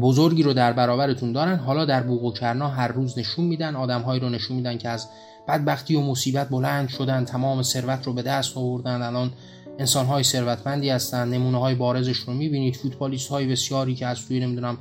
بزرگی 0.00 0.42
رو 0.42 0.52
در 0.52 0.72
برابرتون 0.72 1.32
دارن 1.32 1.56
حالا 1.56 1.84
در 1.84 2.02
بوق 2.02 2.24
و 2.24 2.32
کرنا 2.32 2.68
هر 2.68 2.88
روز 2.88 3.18
نشون 3.18 3.44
میدن 3.44 3.76
آدمهایی 3.76 4.20
رو 4.20 4.28
نشون 4.28 4.56
میدن 4.56 4.78
که 4.78 4.88
از 4.88 5.08
بدبختی 5.48 5.94
و 5.94 6.00
مصیبت 6.00 6.48
بلند 6.48 6.88
شدن 6.88 7.24
تمام 7.24 7.62
ثروت 7.62 8.06
رو 8.06 8.12
به 8.12 8.22
دست 8.22 8.56
آوردن. 8.56 9.02
الان 9.02 9.30
انسان 9.78 10.06
های 10.06 10.22
ثروتمندی 10.22 10.90
هستن 10.90 11.28
نمونه 11.28 11.58
های 11.58 11.74
بارزش 11.74 12.16
رو 12.16 12.32
می‌بینید 12.32 12.76
فوتبالیست 12.76 13.28
های 13.28 13.46
بسیاری 13.46 13.94
که 13.94 14.06
از 14.06 14.26
توی 14.26 14.40
نمی‌دونم 14.40 14.78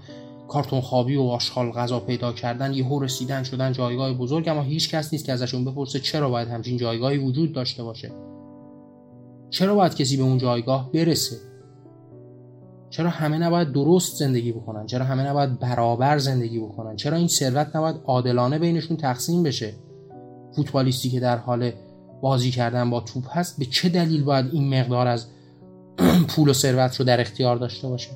کارتون 0.48 0.82
خوابی 0.82 1.16
و 1.16 1.22
آشغال 1.22 1.72
غذا 1.72 2.00
پیدا 2.00 2.34
کردن 2.34 2.74
یهو 2.74 3.00
رسیدن 3.00 3.44
شدن 3.44 3.72
جایگاه 3.72 4.14
بزرگ. 4.14 4.50
اما 4.50 4.62
هیچ 4.62 4.90
کس 4.90 5.14
نیست 5.14 5.26
که 5.26 5.34
ازشون 5.34 5.66
بپرسه 5.66 6.00
چرا 6.00 6.30
باید 6.30 6.48
همچین 6.48 6.78
جایگاهی 6.78 7.18
وجود 7.18 7.54
داشته 7.54 7.84
باشه. 7.84 8.12
چرا 9.52 9.76
باید 9.76 9.96
کسی 9.96 10.18
به 10.18 10.24
اون 10.24 10.38
جایگاه 10.38 10.92
برسه؟ 10.92 11.38
چرا 12.90 13.10
همه 13.10 13.38
نباید 13.38 13.72
درست 13.72 14.18
زندگی 14.18 14.52
بکنن؟ 14.52 14.86
چرا 14.86 15.06
همه 15.06 15.24
نباید 15.24 15.60
برابر 15.60 16.18
زندگی 16.18 16.60
بکنن؟ 16.60 16.96
چرا 16.96 17.18
این 17.18 17.28
ثروت 17.28 17.76
نباید 17.76 17.96
عادلانه 18.06 18.60
بینشون 18.60 18.98
تقسیم 18.98 19.44
بشه؟ 19.44 19.74
فوتبالیستی 20.56 21.10
که 21.10 21.20
در 21.20 21.38
حال 21.38 21.72
بازی 22.22 22.52
کردن 22.52 22.90
با 22.90 23.00
توپ 23.00 23.38
هست 23.38 23.60
به 23.60 23.66
چه 23.66 23.90
دلیل 23.90 24.24
باید 24.24 24.46
این 24.52 24.80
مقدار 24.80 25.08
از 25.08 25.28
پول 26.30 26.50
و 26.50 26.54
ثروت 26.54 26.96
رو 26.96 27.06
در 27.06 27.22
اختیار 27.22 27.56
داشته 27.56 27.88
باشه 27.88 28.10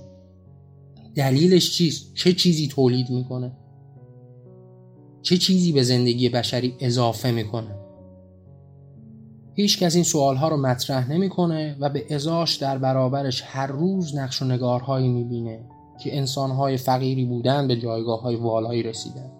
دلیلش 1.15 1.71
چیست؟ 1.71 2.13
چه 2.13 2.33
چیزی 2.33 2.67
تولید 2.67 3.09
می‌کنه؟ 3.09 3.51
چه 5.21 5.37
چیزی 5.37 5.71
به 5.71 5.83
زندگی 5.83 6.29
بشری 6.29 6.75
اضافه 6.79 7.31
می‌کنه؟ 7.31 7.84
هیچ 9.55 9.79
کس 9.79 9.95
این 9.95 10.03
سوال 10.03 10.35
ها 10.35 10.47
رو 10.47 10.57
مطرح 10.57 11.11
نمی‌کنه 11.11 11.75
و 11.79 11.89
به 11.89 12.15
ازاش 12.15 12.55
در 12.55 12.77
برابرش 12.77 13.43
هر 13.45 13.67
روز 13.67 14.15
نقش 14.15 14.41
و 14.41 14.45
نگارهایی 14.45 15.07
می‌بینه 15.07 15.59
که 15.99 16.17
انسانهای 16.17 16.77
فقیری 16.77 17.25
بودن 17.25 17.67
به 17.67 17.75
جایگاه 17.75 18.21
های 18.21 18.35
والایی 18.35 18.83
رسیدن. 18.83 19.31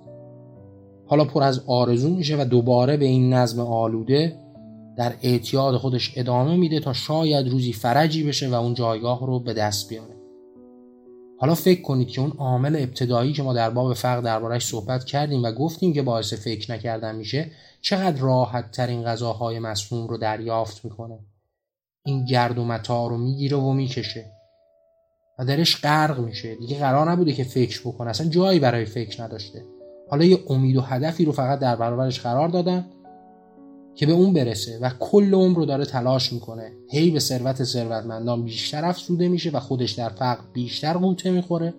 حالا 1.07 1.25
پر 1.25 1.43
از 1.43 1.61
آرزو 1.67 2.09
میشه 2.09 2.41
و 2.41 2.45
دوباره 2.45 2.97
به 2.97 3.05
این 3.05 3.33
نظم 3.33 3.59
آلوده 3.59 4.39
در 4.97 5.13
اعتیاد 5.21 5.77
خودش 5.77 6.13
ادامه 6.15 6.55
میده 6.55 6.79
تا 6.79 6.93
شاید 6.93 7.49
روزی 7.49 7.73
فرجی 7.73 8.23
بشه 8.23 8.49
و 8.49 8.53
اون 8.53 8.73
جایگاه 8.73 9.25
رو 9.25 9.39
به 9.39 9.53
دست 9.53 9.89
بیاره. 9.89 10.14
حالا 11.39 11.55
فکر 11.55 11.81
کنید 11.81 12.07
که 12.07 12.21
اون 12.21 12.31
عامل 12.31 12.75
ابتدایی 12.75 13.33
که 13.33 13.43
ما 13.43 13.53
در 13.53 13.69
باب 13.69 13.93
فقر 13.93 14.21
دربارش 14.21 14.65
صحبت 14.67 15.03
کردیم 15.03 15.43
و 15.43 15.51
گفتیم 15.51 15.93
که 15.93 16.01
باعث 16.01 16.33
فکر 16.33 16.71
نکردن 16.71 17.15
میشه 17.15 17.51
چقدر 17.81 18.21
راحت 18.21 18.71
ترین 18.71 19.03
غذاهای 19.03 19.59
مسموم 19.59 20.07
رو 20.07 20.17
دریافت 20.17 20.85
می‌کنه. 20.85 21.19
این 22.05 22.25
گرد 22.25 22.57
و 22.57 22.65
متا 22.65 23.07
رو 23.07 23.17
می‌گیره 23.17 23.57
و 23.57 23.73
می‌کشه. 23.73 24.31
و 25.39 25.45
درش 25.45 25.81
غرق 25.81 26.19
میشه. 26.19 26.55
دیگه 26.55 26.79
قرار 26.79 27.11
نبوده 27.11 27.33
که 27.33 27.43
فکر 27.43 27.81
بکنه. 27.81 28.09
اصلا 28.09 28.27
جایی 28.27 28.59
برای 28.59 28.85
فکر 28.85 29.23
نداشته. 29.23 29.65
حالا 30.09 30.25
یه 30.25 30.39
امید 30.49 30.75
و 30.77 30.81
هدفی 30.81 31.25
رو 31.25 31.31
فقط 31.31 31.59
در 31.59 31.75
برابرش 31.75 32.19
قرار 32.19 32.47
دادن. 32.47 32.85
که 33.95 34.05
به 34.05 34.11
اون 34.11 34.33
برسه 34.33 34.79
و 34.81 34.89
کل 34.99 35.33
عمر 35.33 35.57
رو 35.57 35.65
داره 35.65 35.85
تلاش 35.85 36.33
می‌کنه. 36.33 36.71
هی 36.89 37.11
به 37.11 37.19
ثروت 37.19 37.63
ثروتمندان 37.63 38.43
بیشتر 38.43 38.85
افزوده 38.85 39.27
میشه 39.27 39.49
و 39.49 39.59
خودش 39.59 39.91
در 39.91 40.09
فقر 40.09 40.41
بیشتر 40.53 40.93
قوطه 40.93 41.31
می‌خوره. 41.31 41.73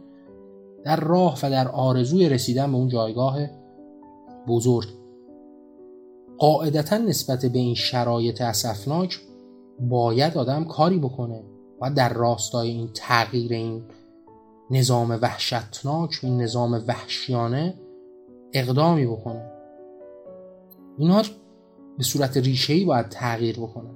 در 0.85 1.01
راه 1.01 1.39
و 1.43 1.51
در 1.51 1.69
آرزوی 1.69 2.29
رسیدن 2.29 2.73
به 2.73 2.77
اون 2.77 2.89
جایگاه 2.89 3.39
بزرگ. 4.49 4.89
قاعدتا 6.39 6.99
نسبت 6.99 7.47
به 7.47 7.59
این 7.59 7.75
شرایط 7.75 8.41
اسفناک 8.41 9.21
باید 9.81 10.39
آدم 10.39 10.65
کاری 10.65 10.99
بکنه 10.99 11.43
و 11.81 11.91
در 11.91 12.13
راستای 12.13 12.69
این 12.69 12.91
تغییر 12.95 13.53
این 13.53 13.83
نظام 14.71 15.19
وحشتناک 15.23 16.11
این 16.23 16.43
نظام 16.43 16.85
وحشیانه 16.87 17.75
اقدامی 18.53 19.07
بکنه. 19.07 19.51
اینها 20.99 21.23
به 21.99 22.05
صورت 22.05 22.37
ریشه‌ای 22.37 22.85
باید 22.85 23.09
تغییر 23.09 23.57
بکنه. 23.57 23.91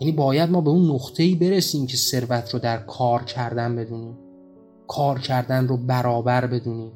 یعنی 0.00 0.12
باید 0.12 0.50
ما 0.50 0.60
به 0.60 0.70
اون 0.70 0.90
نقطه‌ای 0.90 1.34
برسیم 1.34 1.86
که 1.86 1.96
ثروت 1.96 2.50
رو 2.54 2.58
در 2.58 2.78
کار 2.78 3.22
کردن 3.24 3.76
بدونیم. 3.76 4.18
کار 4.88 5.18
کردن 5.18 5.68
رو 5.68 5.76
برابر 5.76 6.46
بدونیم. 6.46 6.92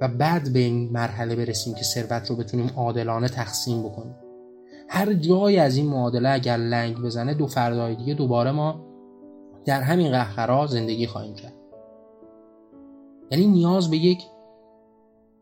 و 0.00 0.08
بعد 0.08 0.52
به 0.52 0.58
این 0.58 0.90
مرحله 0.92 1.36
برسیم 1.36 1.74
که 1.74 1.84
ثروت 1.84 2.30
رو 2.30 2.36
بتونیم 2.36 2.70
عادلانه 2.76 3.28
تقسیم 3.28 3.82
بکنیم. 3.82 4.14
هر 4.88 5.12
جایی 5.12 5.58
از 5.58 5.76
این 5.76 5.86
معادله 5.86 6.30
اگر 6.30 6.56
لنگ 6.56 6.96
بزنه 6.96 7.34
دو 7.34 7.46
فردای 7.46 7.94
دیگه 7.94 8.14
دوباره 8.14 8.50
ما 8.50 8.80
در 9.64 9.80
همین 9.80 10.10
قهقرا 10.10 10.66
زندگی 10.66 11.06
خواهیم 11.06 11.34
کرد. 11.34 11.52
یعنی 13.30 13.46
نیاز 13.46 13.90
به 13.90 13.96
یک 13.96 14.22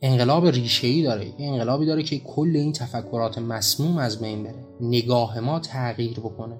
انقلاب 0.03 0.47
ریشه‌ای 0.47 1.03
داره 1.03 1.33
انقلابی 1.39 1.87
داره 1.87 2.03
که 2.03 2.19
کل 2.19 2.57
این 2.57 2.73
تفکرات 2.73 3.39
مسموم 3.39 3.99
از 3.99 4.21
بین 4.21 4.43
بره. 4.43 4.67
نگاه 4.81 5.41
ما 5.41 5.61
تغییر 5.61 6.21
بکنه. 6.21 6.57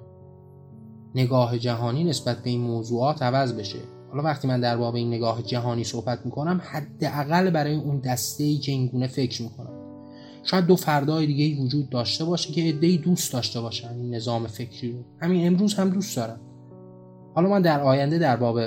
نگاه 1.15 1.57
جهانی 1.57 2.03
نسبت 2.03 2.37
به 2.37 2.49
این 2.49 2.61
موضوعات 2.61 3.21
عوض 3.21 3.53
بشه. 3.53 3.79
حالا 4.11 4.23
وقتی 4.23 4.47
من 4.47 4.59
در 4.59 4.77
باب 4.77 4.95
این 4.95 5.07
نگاه 5.07 5.41
جهانی 5.41 5.83
صحبت 5.83 6.25
می‌کنم 6.25 6.61
حداقل 6.63 7.49
برای 7.49 7.75
اون 7.75 7.99
دسته 7.99 8.43
ای 8.43 8.57
که 8.57 8.71
اینگونه 8.71 9.07
فکر 9.07 9.41
می‌کنم. 9.41 9.73
شاید 10.43 10.65
دو 10.65 10.75
فردای 10.75 11.27
دیگه 11.27 11.63
وجود 11.63 11.89
داشته 11.89 12.25
باشه 12.25 12.53
که 12.53 12.61
عدهای 12.61 12.97
دوست 12.97 13.33
داشته 13.33 13.61
باشن 13.61 13.89
این 13.89 14.15
نظام 14.15 14.47
فکری 14.47 14.91
رو. 14.91 14.99
همین 15.21 15.47
امروز 15.47 15.73
هم 15.73 15.89
دوست 15.89 16.17
دارم. 16.17 16.39
حالا 17.35 17.49
من 17.49 17.61
در 17.61 17.81
آینده 17.81 18.17
در 18.17 18.35
باب 18.35 18.59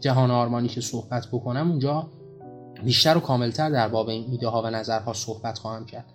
جهان 0.00 0.30
آرمانی 0.30 0.68
که 0.68 0.80
صحبت 0.80 1.26
بکنم 1.32 1.70
اونجا 1.70 2.08
بیشتر 2.84 3.16
و 3.16 3.20
کاملتر 3.20 3.70
در 3.70 3.88
باب 3.88 4.08
این 4.08 4.30
ایده 4.30 4.48
ها 4.48 4.62
و 4.62 4.66
نظرها 4.66 5.12
صحبت 5.12 5.58
خواهم 5.58 5.86
کرد. 5.86 6.12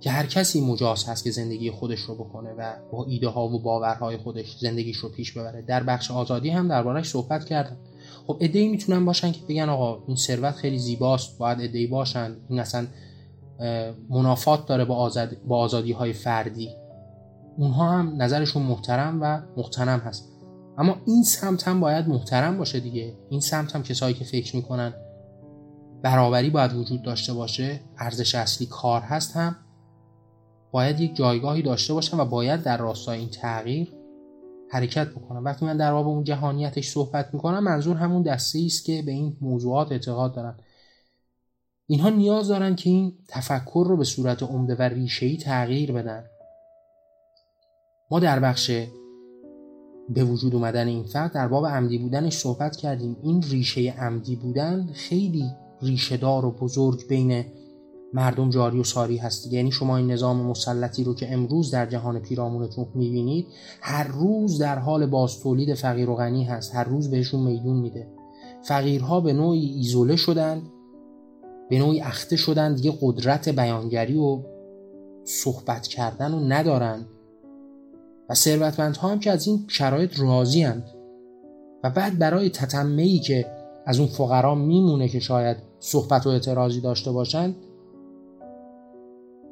که 0.00 0.10
هر 0.10 0.26
کسی 0.26 0.60
مجاز 0.60 1.04
هست 1.04 1.24
که 1.24 1.30
زندگی 1.30 1.70
خودش 1.70 2.00
رو 2.00 2.14
بکنه 2.14 2.50
و 2.58 2.72
با 2.92 3.04
ایده 3.04 3.28
ها 3.28 3.48
و 3.48 3.62
باورهای 3.62 4.16
خودش 4.16 4.56
زندگیش 4.56 4.96
رو 4.96 5.08
پیش 5.08 5.32
ببره. 5.32 5.62
در 5.62 5.82
بخش 5.82 6.10
آزادی 6.10 6.50
هم 6.50 6.68
دربارش 6.68 7.08
صحبت 7.08 7.44
کردم. 7.44 7.76
خب 8.26 8.36
ای 8.40 8.68
می‌تونن 8.68 9.04
باشن 9.04 9.32
که 9.32 9.40
بگن 9.48 9.68
آقا 9.68 10.02
این 10.06 10.16
ثروت 10.16 10.54
خیلی 10.54 10.78
زیباست 10.78 11.38
باید 11.38 11.74
ای 11.74 11.86
باشن. 11.86 12.36
این 12.48 12.60
اصلا 12.60 12.86
منافات 14.10 14.66
داره 14.66 14.84
با, 14.84 14.94
آزاد... 14.94 15.36
با 15.48 15.58
آزادی 15.58 15.92
های 15.92 16.12
فردی. 16.12 16.70
اونها 17.56 17.90
هم 17.90 18.22
نظرشون 18.22 18.62
محترم 18.62 19.18
و 19.22 19.40
مختنم 19.56 19.98
هست. 19.98 20.28
اما 20.78 20.96
این 21.06 21.22
سمت 21.22 21.68
هم 21.68 21.80
باید 21.80 22.08
محترم 22.08 22.58
باشه 22.58 22.80
دیگه. 22.80 23.14
این 23.30 23.40
سمت 23.40 23.76
هم 23.76 23.82
کسایی 23.82 24.14
که 24.14 24.24
فکر 24.24 24.56
می‌کنن 24.56 24.94
برابری 26.02 26.50
باید 26.50 26.72
وجود 26.72 27.02
داشته 27.02 27.32
باشه 27.32 27.80
ارزش 27.98 28.34
اصلی 28.34 28.66
کار 28.66 29.00
هست 29.00 29.36
هم. 29.36 29.56
باید 30.72 31.00
یک 31.00 31.16
جایگاهی 31.16 31.62
داشته 31.62 31.94
باشم 31.94 32.20
و 32.20 32.24
باید 32.24 32.62
در 32.62 32.76
راستای 32.76 33.18
این 33.18 33.28
تغییر 33.28 33.92
حرکت 34.70 35.08
بکنم. 35.08 35.44
وقتی 35.44 35.64
من 35.66 35.76
در 35.76 35.92
باب 35.92 36.08
اون 36.08 36.24
جهانیتش 36.24 36.88
صحبت 36.88 37.34
می‌کنم 37.34 37.64
منظور 37.64 37.96
همون 37.96 38.22
دسته 38.22 38.62
است 38.66 38.84
که 38.84 39.02
به 39.02 39.12
این 39.12 39.36
موضوعات 39.40 39.92
اعتقاد 39.92 40.34
دارن 40.34 40.54
اینها 41.86 42.08
نیاز 42.08 42.48
دارن 42.48 42.74
که 42.74 42.90
این 42.90 43.12
تفکر 43.28 43.84
رو 43.88 43.96
به 43.96 44.04
صورت 44.04 44.42
عمده 44.42 44.74
و 44.74 44.82
ریشه‌ای 44.82 45.36
تغییر 45.36 45.92
بدن. 45.92 46.24
ما 48.10 48.20
در 48.20 48.40
بخش 48.40 48.70
به 50.08 50.24
وجود 50.24 50.54
اومدن 50.54 50.86
این 50.86 51.04
فرد 51.04 51.32
در 51.32 51.48
باب 51.48 51.66
عمدی 51.66 51.98
بودنش 51.98 52.36
صحبت 52.36 52.76
کردیم. 52.76 53.16
این 53.22 53.42
ریشه 53.42 53.94
عمدی 53.98 54.36
بودن 54.36 54.86
خیلی 54.92 55.50
ریشهدار 55.82 56.44
و 56.44 56.50
بزرگ 56.50 57.08
بین 57.08 57.44
مردم 58.14 58.50
جاری 58.50 58.80
و 58.80 58.84
ساری 58.84 59.16
هست 59.16 59.52
یعنی 59.52 59.72
شما 59.72 59.96
این 59.96 60.10
نظام 60.10 60.36
مسلطی 60.36 61.04
رو 61.04 61.14
که 61.14 61.32
امروز 61.32 61.70
در 61.70 61.86
جهان 61.86 62.18
پیرامونتون 62.18 62.86
می‌بینید 62.94 63.46
هر 63.80 64.08
روز 64.08 64.58
در 64.58 64.78
حال 64.78 65.06
باز 65.06 65.40
تولید 65.40 65.74
فقیر 65.74 66.10
و 66.10 66.16
غنی 66.16 66.44
هست. 66.44 66.74
هر 66.74 66.84
روز 66.84 67.10
بهشون 67.10 67.40
میدون 67.40 67.76
میده. 67.76 68.08
فقیرها 68.62 69.20
به 69.20 69.32
نوعی 69.32 69.66
ایزوله 69.66 70.16
شدند 70.16 70.62
به 71.70 71.78
نوعی 71.78 72.00
اخته 72.00 72.36
شدند 72.36 72.76
دیگه 72.76 72.98
قدرت 73.00 73.48
بیانگری 73.48 74.16
و 74.16 74.38
صحبت 75.24 75.86
کردن 75.86 76.32
رو 76.32 76.40
ندارند 76.40 77.06
و 78.28 78.34
ثروتمندها 78.34 79.08
هم 79.08 79.20
که 79.20 79.30
از 79.30 79.46
این 79.46 79.64
شرایط 79.68 80.20
راضی 80.20 80.62
هند. 80.62 80.84
و 81.84 81.90
بعد 81.90 82.18
برای 82.18 82.50
تتمه 82.50 83.18
که 83.18 83.46
از 83.86 83.98
اون 83.98 84.08
فقرا 84.08 84.54
میمونه 84.54 85.08
که 85.08 85.20
شاید 85.20 85.56
صحبت 85.78 86.26
و 86.26 86.30
اعتراضی 86.30 86.80
داشته 86.80 87.12
باشند 87.12 87.56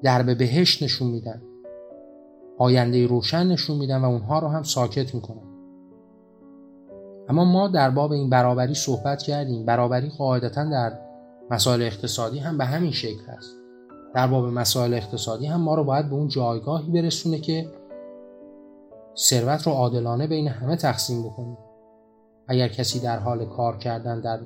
درب 0.02 0.38
بهشت 0.38 0.82
نشون 0.82 1.08
میدن. 1.08 1.42
آینده 2.58 3.06
روشن 3.06 3.46
نشون 3.46 3.76
میدن 3.76 4.00
و 4.00 4.04
اونها 4.04 4.38
رو 4.38 4.48
هم 4.48 4.62
ساکت 4.62 5.14
می‌کنن. 5.14 5.42
اما 7.28 7.44
ما 7.44 7.68
در 7.68 7.90
باب 7.90 8.12
این 8.12 8.30
برابری 8.30 8.74
صحبت 8.74 9.22
کردیم. 9.22 9.66
برابری 9.66 10.08
قاعدتا 10.08 10.64
در 10.64 10.92
مسائل 11.50 11.82
اقتصادی 11.82 12.38
هم 12.38 12.58
به 12.58 12.64
همین 12.64 12.90
شکل 12.90 13.24
هست. 13.28 13.50
در 14.14 14.26
باب 14.26 14.44
مسائل 14.44 14.94
اقتصادی 14.94 15.46
هم 15.46 15.60
ما 15.60 15.74
رو 15.74 15.84
باید 15.84 16.08
به 16.08 16.14
اون 16.14 16.28
جایگاهی 16.28 16.90
برسونه 16.90 17.38
که 17.38 17.70
ثروت 19.16 19.66
رو 19.66 19.72
عادلانه 19.72 20.26
بین 20.26 20.48
همه 20.48 20.76
تقسیم 20.76 21.22
بکنیم 21.22 21.58
اگر 22.48 22.68
کسی 22.68 23.00
در 23.00 23.18
حال 23.18 23.44
کار 23.44 23.76
کردن 23.76 24.20
در 24.20 24.40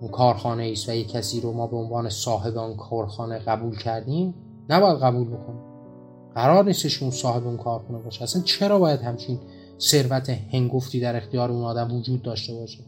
اون 0.00 0.10
کارخانه 0.10 0.68
است 0.72 0.88
و 0.88 0.92
یک 0.92 1.10
کسی 1.10 1.40
رو 1.40 1.52
ما 1.52 1.66
به 1.66 1.76
عنوان 1.76 2.08
صاحب 2.08 2.56
آن 2.56 2.76
کارخانه 2.76 3.38
قبول 3.38 3.78
کردیم 3.78 4.34
نباید 4.68 4.98
قبول 4.98 5.28
بکنیم 5.28 5.72
قرار 6.34 6.64
نیستش 6.64 7.02
اون 7.02 7.10
صاحب 7.10 7.46
اون 7.46 7.56
کارخانه 7.56 7.98
باشه. 7.98 8.22
اصلا 8.22 8.42
چرا 8.42 8.78
باید 8.78 9.00
همچین 9.00 9.38
ثروت 9.80 10.30
هنگفتی 10.30 11.00
در 11.00 11.16
اختیار 11.16 11.50
اون 11.50 11.62
آدم 11.62 11.96
وجود 11.96 12.22
داشته 12.22 12.54
باشه؟ 12.54 12.78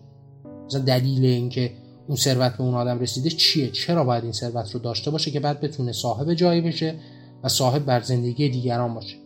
مثلا 0.67 0.81
دلیل 0.81 1.25
اینکه 1.25 1.73
اون 2.07 2.17
ثروت 2.17 2.53
به 2.53 2.65
اون 2.65 2.75
آدم 2.75 2.99
رسیده 2.99 3.31
چیه؟ 3.31 3.71
چرا 3.71 4.05
باید 4.05 4.23
این 4.23 4.33
ثروت 4.33 4.71
رو 4.71 4.81
داشته 4.81 5.11
باشه 5.11 5.31
که 5.31 5.41
بعد 5.41 5.61
بتونه 5.61 5.93
صاحب 5.93 6.35
جایی 6.35 6.61
بشه 6.61 6.95
و 7.43 7.49
صاحب 7.49 7.85
بر 7.85 8.01
زندگی 8.01 8.49
دیگران 8.49 8.95
باشه؟ 8.95 9.17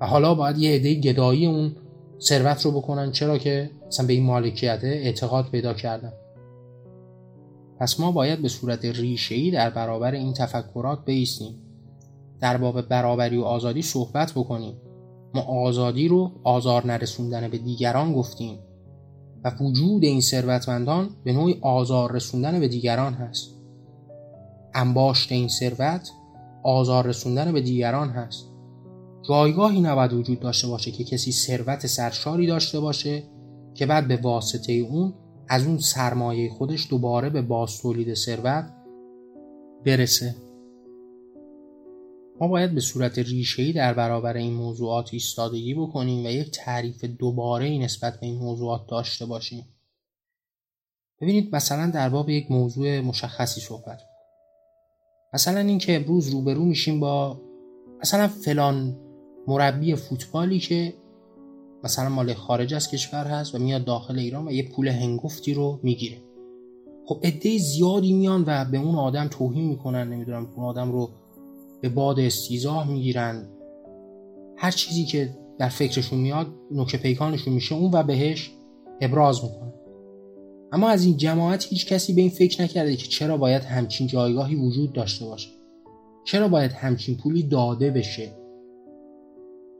و 0.00 0.06
حالا 0.06 0.34
باید 0.34 0.58
یه 0.58 0.74
عده 0.74 0.94
گدایی 0.94 1.46
اون 1.46 1.72
ثروت 2.22 2.62
رو 2.62 2.70
بکنن. 2.70 3.12
چرا 3.12 3.38
که 3.38 3.70
مثلا 3.86 4.06
به 4.06 4.12
این 4.12 4.24
مالکیت 4.24 4.80
اعتقاد 4.82 5.50
پیدا 5.50 5.74
کردن. 5.74 6.12
پس 7.78 8.00
ما 8.00 8.12
باید 8.12 8.42
به 8.42 8.48
صورت 8.48 8.84
ریشه‌ای 8.84 9.50
در 9.50 9.70
برابر 9.70 10.12
این 10.12 10.32
تفکرات 10.32 11.04
بیستیم. 11.04 11.54
در 12.40 12.56
باب 12.56 12.80
برابری 12.82 13.36
و 13.36 13.42
آزادی 13.42 13.82
صحبت 13.82 14.32
بکنیم. 14.32 14.74
ما 15.34 15.42
آزادی 15.42 16.08
رو 16.08 16.30
آزار 16.44 16.86
نرسوندن 16.86 17.48
به 17.48 17.58
دیگران 17.58 18.12
گفتیم. 18.12 18.58
و 19.44 19.52
وجود 19.60 20.04
این 20.04 20.20
ثروتمندان 20.20 21.10
به 21.24 21.32
نوعی 21.32 21.58
آزار 21.60 22.12
رسوندن 22.12 22.60
به 22.60 22.68
دیگران 22.68 23.14
هست. 23.14 23.50
انباشت 24.74 25.32
این 25.32 25.48
ثروت 25.48 26.10
آزار 26.64 27.06
رسوندن 27.06 27.52
به 27.52 27.60
دیگران 27.60 28.10
هست. 28.10 28.51
جایگاهی 29.22 29.80
نباید 29.80 30.12
وجود 30.12 30.40
داشته 30.40 30.68
باشه 30.68 30.90
که 30.90 31.04
کسی 31.04 31.32
ثروت 31.32 31.86
سرشاری 31.86 32.46
داشته 32.46 32.80
باشه 32.80 33.22
که 33.74 33.86
بعد 33.86 34.08
به 34.08 34.16
واسطه 34.16 34.72
اون 34.72 35.14
از 35.48 35.66
اون 35.66 35.78
سرمایه 35.78 36.50
خودش 36.50 36.90
دوباره 36.90 37.30
به 37.30 37.42
باز 37.42 37.78
تولید 37.78 38.14
ثروت 38.14 38.72
برسه. 39.84 40.34
ما 42.40 42.48
باید 42.48 42.74
به 42.74 42.80
صورت 42.80 43.18
ریشه‌ای 43.18 43.72
در 43.72 43.94
برابر 43.94 44.36
این 44.36 44.52
موضوعات 44.52 45.08
ایستادگی 45.12 45.74
بکنیم 45.74 46.26
و 46.26 46.28
یک 46.28 46.50
تعریف 46.50 47.04
دوباره 47.04 47.64
ای 47.64 47.78
نسبت 47.78 48.20
به 48.20 48.26
این 48.26 48.38
موضوعات 48.38 48.86
داشته 48.86 49.26
باشیم. 49.26 49.66
ببینید 51.20 51.54
مثلا 51.54 51.90
در 51.90 52.08
باب 52.08 52.28
یک 52.28 52.50
موضوع 52.50 53.00
مشخصی 53.00 53.60
صحبت 53.60 54.00
مثلا 55.34 55.60
اینکه 55.60 55.96
امروز 55.96 56.28
روبرو 56.28 56.64
میشیم 56.64 57.00
با 57.00 57.40
مثلا 58.00 58.28
فلان 58.28 58.96
مربی 59.46 59.94
فوتبالی 59.94 60.58
که 60.58 60.94
مثلا 61.84 62.08
مال 62.08 62.34
خارج 62.34 62.74
از 62.74 62.90
کشور 62.90 63.24
هست 63.24 63.54
و 63.54 63.58
میاد 63.58 63.84
داخل 63.84 64.18
ایران 64.18 64.48
و 64.48 64.52
یه 64.52 64.68
پول 64.68 64.88
هنگفتی 64.88 65.54
رو 65.54 65.80
می‌گیره. 65.82 66.16
خب 67.06 67.20
عده 67.24 67.58
زیادی 67.58 68.12
میان 68.12 68.44
و 68.46 68.64
به 68.64 68.78
اون 68.78 68.94
آدم 68.94 69.28
توهین 69.28 69.64
می‌کنن 69.64 70.08
نمی‌دونم 70.08 70.46
اون 70.56 70.66
آدم 70.66 70.92
رو 70.92 71.10
به 71.80 71.88
باد 71.88 72.20
استیزاه 72.20 72.90
می‌گیرن. 72.90 73.48
هر 74.56 74.70
چیزی 74.70 75.04
که 75.04 75.36
در 75.58 75.68
فکرشون 75.68 76.18
میاد 76.18 76.46
نوک 76.70 76.96
پیکانشون 76.96 77.54
میشه 77.54 77.74
اون 77.74 77.90
و 77.94 78.02
بهش 78.02 78.50
ابراز 79.00 79.44
می‌کنن. 79.44 79.72
اما 80.72 80.88
از 80.88 81.04
این 81.04 81.16
جماعت 81.16 81.66
هیچ 81.68 81.86
کسی 81.86 82.12
به 82.12 82.20
این 82.20 82.30
فکر 82.30 82.62
نکرده 82.62 82.96
که 82.96 83.08
چرا 83.08 83.36
باید 83.36 83.62
همچین 83.62 84.06
جایگاهی 84.06 84.54
وجود 84.54 84.92
داشته 84.92 85.24
باشه. 85.24 85.48
چرا 86.24 86.48
باید 86.48 86.72
همچین 86.72 87.16
پولی 87.16 87.42
داده 87.42 87.90
بشه؟ 87.90 88.41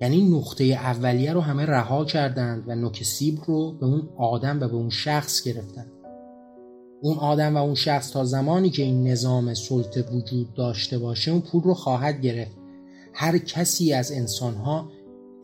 یعنی 0.03 0.31
نقطه 0.31 0.65
اولیه 0.65 1.33
رو 1.33 1.41
همه 1.41 1.67
رها 1.67 2.05
کردند 2.05 2.65
و 2.67 2.75
نوک 2.75 3.03
سیب 3.03 3.39
رو 3.47 3.73
به 3.73 3.87
اون 3.87 4.09
آدم 4.17 4.61
و 4.61 4.69
به 4.69 4.75
اون 4.75 4.91
شخص 4.91 5.43
گرفتن. 5.43 5.87
اون 7.03 7.17
آدم 7.19 7.57
و 7.57 7.63
اون 7.63 7.75
شخص 7.75 8.11
تا 8.11 8.25
زمانی 8.25 8.71
که 8.71 8.83
این 8.83 9.09
نظام 9.09 9.55
سلطه 9.55 10.03
وجود 10.03 10.55
داشته 10.55 10.99
باشه 10.99 11.31
اون 11.31 11.41
پول 11.41 11.63
رو 11.63 11.75
خواهد 11.75 12.21
گرفت. 12.21 12.57
هر 13.15 13.39
کسی 13.39 13.93
از 13.93 14.13
انسانها 14.13 14.91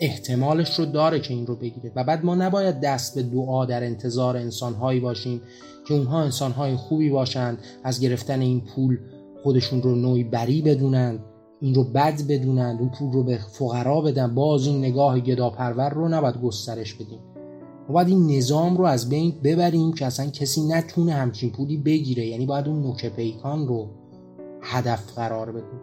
احتمالش 0.00 0.78
رو 0.78 0.86
داره 0.86 1.20
که 1.20 1.34
این 1.34 1.46
رو 1.46 1.56
بگیره. 1.56 1.92
و 1.96 2.04
بعد 2.04 2.24
ما 2.24 2.34
نباید 2.34 2.80
دست 2.80 3.14
به 3.14 3.22
دعا 3.22 3.64
در 3.64 3.84
انتظار 3.84 4.36
انسانهایی 4.36 5.00
باشیم 5.00 5.42
که 5.88 5.94
اونها 5.94 6.22
انسانهای 6.22 6.76
خوبی 6.76 7.10
باشند 7.10 7.58
از 7.84 8.00
گرفتن 8.00 8.40
این 8.40 8.60
پول 8.60 8.98
خودشون 9.42 9.82
رو 9.82 9.94
نوعی 9.94 10.24
بری 10.24 10.62
بدونند. 10.62 11.20
این 11.60 11.74
رو 11.74 11.84
بد 11.84 12.26
بدونند 12.28 12.80
اون 12.80 12.88
پول 12.88 13.12
رو 13.12 13.22
به 13.22 13.38
فقرا 13.52 14.00
بدن 14.00 14.34
باز 14.34 14.66
این 14.66 14.78
نگاه 14.78 15.20
گداپرور 15.20 15.88
رو 15.88 16.08
نباید 16.08 16.40
گسترش 16.40 16.94
بدیم. 16.94 17.18
ما 17.88 17.94
باید 17.94 18.08
این 18.08 18.36
نظام 18.36 18.76
رو 18.76 18.84
از 18.84 19.08
بین 19.08 19.34
ببریم 19.44 19.92
که 19.92 20.06
اصلا 20.06 20.26
کسی 20.26 20.66
نتونه 20.68 21.12
همچین 21.12 21.50
پولی 21.50 21.76
بگیره. 21.76 22.26
یعنی 22.26 22.46
باید 22.46 22.68
اون 22.68 22.82
نوک 22.82 23.06
پیکان 23.06 23.66
رو 23.66 23.88
هدف 24.62 25.14
قرار 25.14 25.52
بدیم. 25.52 25.80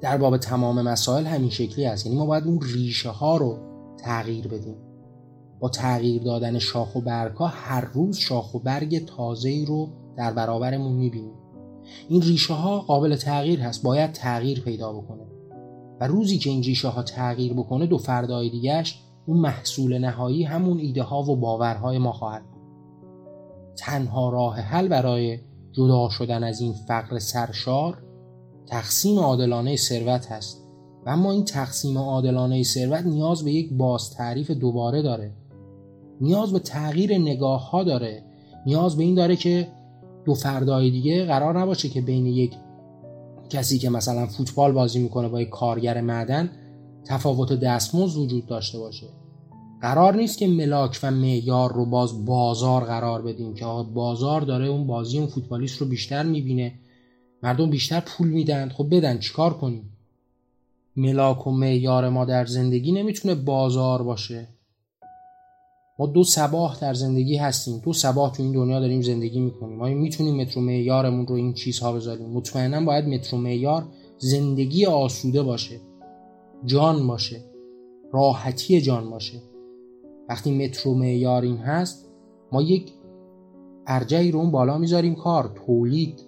در 0.00 0.16
باب 0.16 0.36
تمام 0.36 0.82
مسائل 0.82 1.26
همین 1.26 1.50
شکلی 1.50 1.84
هست 1.84 2.06
یعنی 2.06 2.18
ما 2.18 2.26
باید 2.26 2.46
اون 2.46 2.60
ریشه 2.74 3.10
ها 3.10 3.36
رو 3.36 3.58
تغییر 3.98 4.48
بدیم. 4.48 4.76
با 5.60 5.68
تغییر 5.68 6.22
دادن 6.22 6.58
شاخ 6.58 6.96
و 6.96 7.00
برگ 7.00 7.36
ها 7.36 7.46
هر 7.46 7.84
روز 7.92 8.16
شاخ 8.16 8.54
و 8.54 8.58
برگ 8.58 9.04
تازه 9.04 9.64
رو 9.68 9.88
در 10.16 10.32
برابرمون 10.32 10.92
می‌بینیم. 10.92 11.32
این 12.08 12.22
ریشه 12.22 12.54
ها 12.54 12.80
قابل 12.80 13.16
تغییر 13.16 13.60
هست 13.60 13.82
باید 13.82 14.12
تغییر 14.12 14.60
پیدا 14.60 14.92
بکنه. 14.92 15.22
و 16.00 16.06
روزی 16.06 16.38
که 16.38 16.50
این 16.50 16.62
ریشه 16.62 16.88
ها 16.88 17.02
تغییر 17.02 17.54
بکنه 17.54 17.86
دو 17.86 17.98
فردای 17.98 18.50
دیگهش 18.50 19.02
اون 19.26 19.38
محصول 19.38 19.98
نهایی 19.98 20.44
همون 20.44 20.78
ایده 20.78 21.02
ها 21.02 21.22
و 21.22 21.36
باورهای 21.36 21.98
ما 21.98 22.12
خواهد 22.12 22.42
تنها 23.76 24.30
راه 24.30 24.60
حل 24.60 24.88
برای 24.88 25.38
جدا 25.72 26.08
شدن 26.08 26.44
از 26.44 26.60
این 26.60 26.72
فقر 26.72 27.18
سرشار 27.18 28.02
تقسیم 28.66 29.18
عادلانه 29.18 29.76
ثروت 29.76 30.26
هست. 30.26 30.62
و 31.06 31.10
اما 31.10 31.32
این 31.32 31.44
تقسیم 31.44 31.98
عادلانه 31.98 32.62
ثروت 32.62 33.06
نیاز 33.06 33.44
به 33.44 33.52
یک 33.52 33.72
باز 33.72 34.10
تعریف 34.10 34.50
دوباره 34.50 35.02
داره. 35.02 35.32
نیاز 36.20 36.52
به 36.52 36.58
تغییر 36.58 37.18
نگاه 37.18 37.70
ها 37.70 37.84
داره. 37.84 38.24
نیاز 38.66 38.96
به 38.96 39.02
این 39.02 39.14
داره 39.14 39.36
که 39.36 39.68
دو 40.28 40.34
فردای 40.34 40.90
دیگه 40.90 41.24
قرار 41.24 41.60
نباشه 41.60 41.88
که 41.88 42.00
بین 42.00 42.26
یک 42.26 42.54
کسی 43.50 43.78
که 43.78 43.90
مثلا 43.90 44.26
فوتبال 44.26 44.72
بازی 44.72 44.98
می‌کنه 44.98 45.28
با 45.28 45.40
یک 45.40 45.48
کارگر 45.48 46.00
معدن 46.00 46.50
تفاوت 47.04 47.52
دستمزد 47.52 48.16
وجود 48.16 48.46
داشته 48.46 48.78
باشه. 48.78 49.06
قرار 49.80 50.16
نیست 50.16 50.38
که 50.38 50.48
ملاک 50.48 51.00
و 51.02 51.10
معیار 51.10 51.72
رو 51.72 51.86
باز 51.86 52.24
بازار 52.24 52.84
قرار 52.84 53.22
بدیم 53.22 53.54
که 53.54 53.64
بازار 53.94 54.40
داره 54.40 54.66
اون 54.66 54.86
بازی 54.86 55.18
اون 55.18 55.26
فوتبالیست 55.26 55.80
رو 55.80 55.86
بیشتر 55.86 56.22
می‌بینه. 56.22 56.74
مردم 57.42 57.70
بیشتر 57.70 58.00
پول 58.00 58.28
میدن. 58.28 58.68
خب 58.68 58.96
بدن 58.96 59.18
چیکار 59.18 59.54
کنیم؟ 59.54 59.92
ملاک 60.96 61.46
و 61.46 61.50
معیار 61.50 62.08
ما 62.08 62.24
در 62.24 62.46
زندگی 62.46 62.92
نمی‌تونه 62.92 63.34
بازار 63.34 64.02
باشه. 64.02 64.48
ما 65.98 66.06
دو 66.06 66.24
سباه 66.24 66.78
در 66.80 66.94
زندگی 66.94 67.36
هستیم. 67.36 67.78
دو 67.78 67.92
سباه 67.92 68.32
تو 68.32 68.42
این 68.42 68.52
دنیا 68.52 68.80
داریم 68.80 69.02
زندگی 69.02 69.40
می‌کنیم. 69.40 69.78
ما 69.78 69.88
می‌تونیم 69.88 70.40
مترو 70.40 70.62
معیارمون 70.62 71.26
رو 71.26 71.34
این 71.34 71.54
چیزها 71.54 71.92
بذاریم. 71.92 72.30
مطمئنا 72.30 72.84
باید 72.84 73.08
مترو 73.08 73.38
معیار 73.38 73.84
زندگی 74.18 74.86
آسوده 74.86 75.42
باشه. 75.42 75.80
جان 76.64 77.06
باشه. 77.06 77.44
راحتی 78.12 78.80
جان 78.80 79.10
باشه. 79.10 79.42
وقتی 80.28 80.64
مترو 80.64 80.94
معیار 80.94 81.42
این 81.42 81.56
هست 81.56 82.08
ما 82.52 82.62
یک 82.62 82.92
ارجعی 83.86 84.30
رو 84.30 84.38
اون 84.38 84.50
بالا 84.50 84.78
می‌ذاریم 84.78 85.14
کار 85.14 85.52
تولید. 85.66 86.20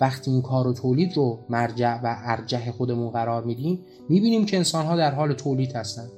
وقتی 0.00 0.30
این 0.30 0.42
کار 0.42 0.66
و 0.66 0.72
تولید 0.72 1.16
رو 1.16 1.38
مرجع 1.48 2.00
و 2.00 2.16
ارجح 2.24 2.70
خودمون 2.70 3.10
قرار 3.10 3.44
میدیم 3.44 3.78
می‌بینیم 4.08 4.46
که 4.46 4.56
انسانها 4.56 4.96
در 4.96 5.14
حال 5.14 5.32
تولید 5.32 5.72
هستند. 5.72 6.10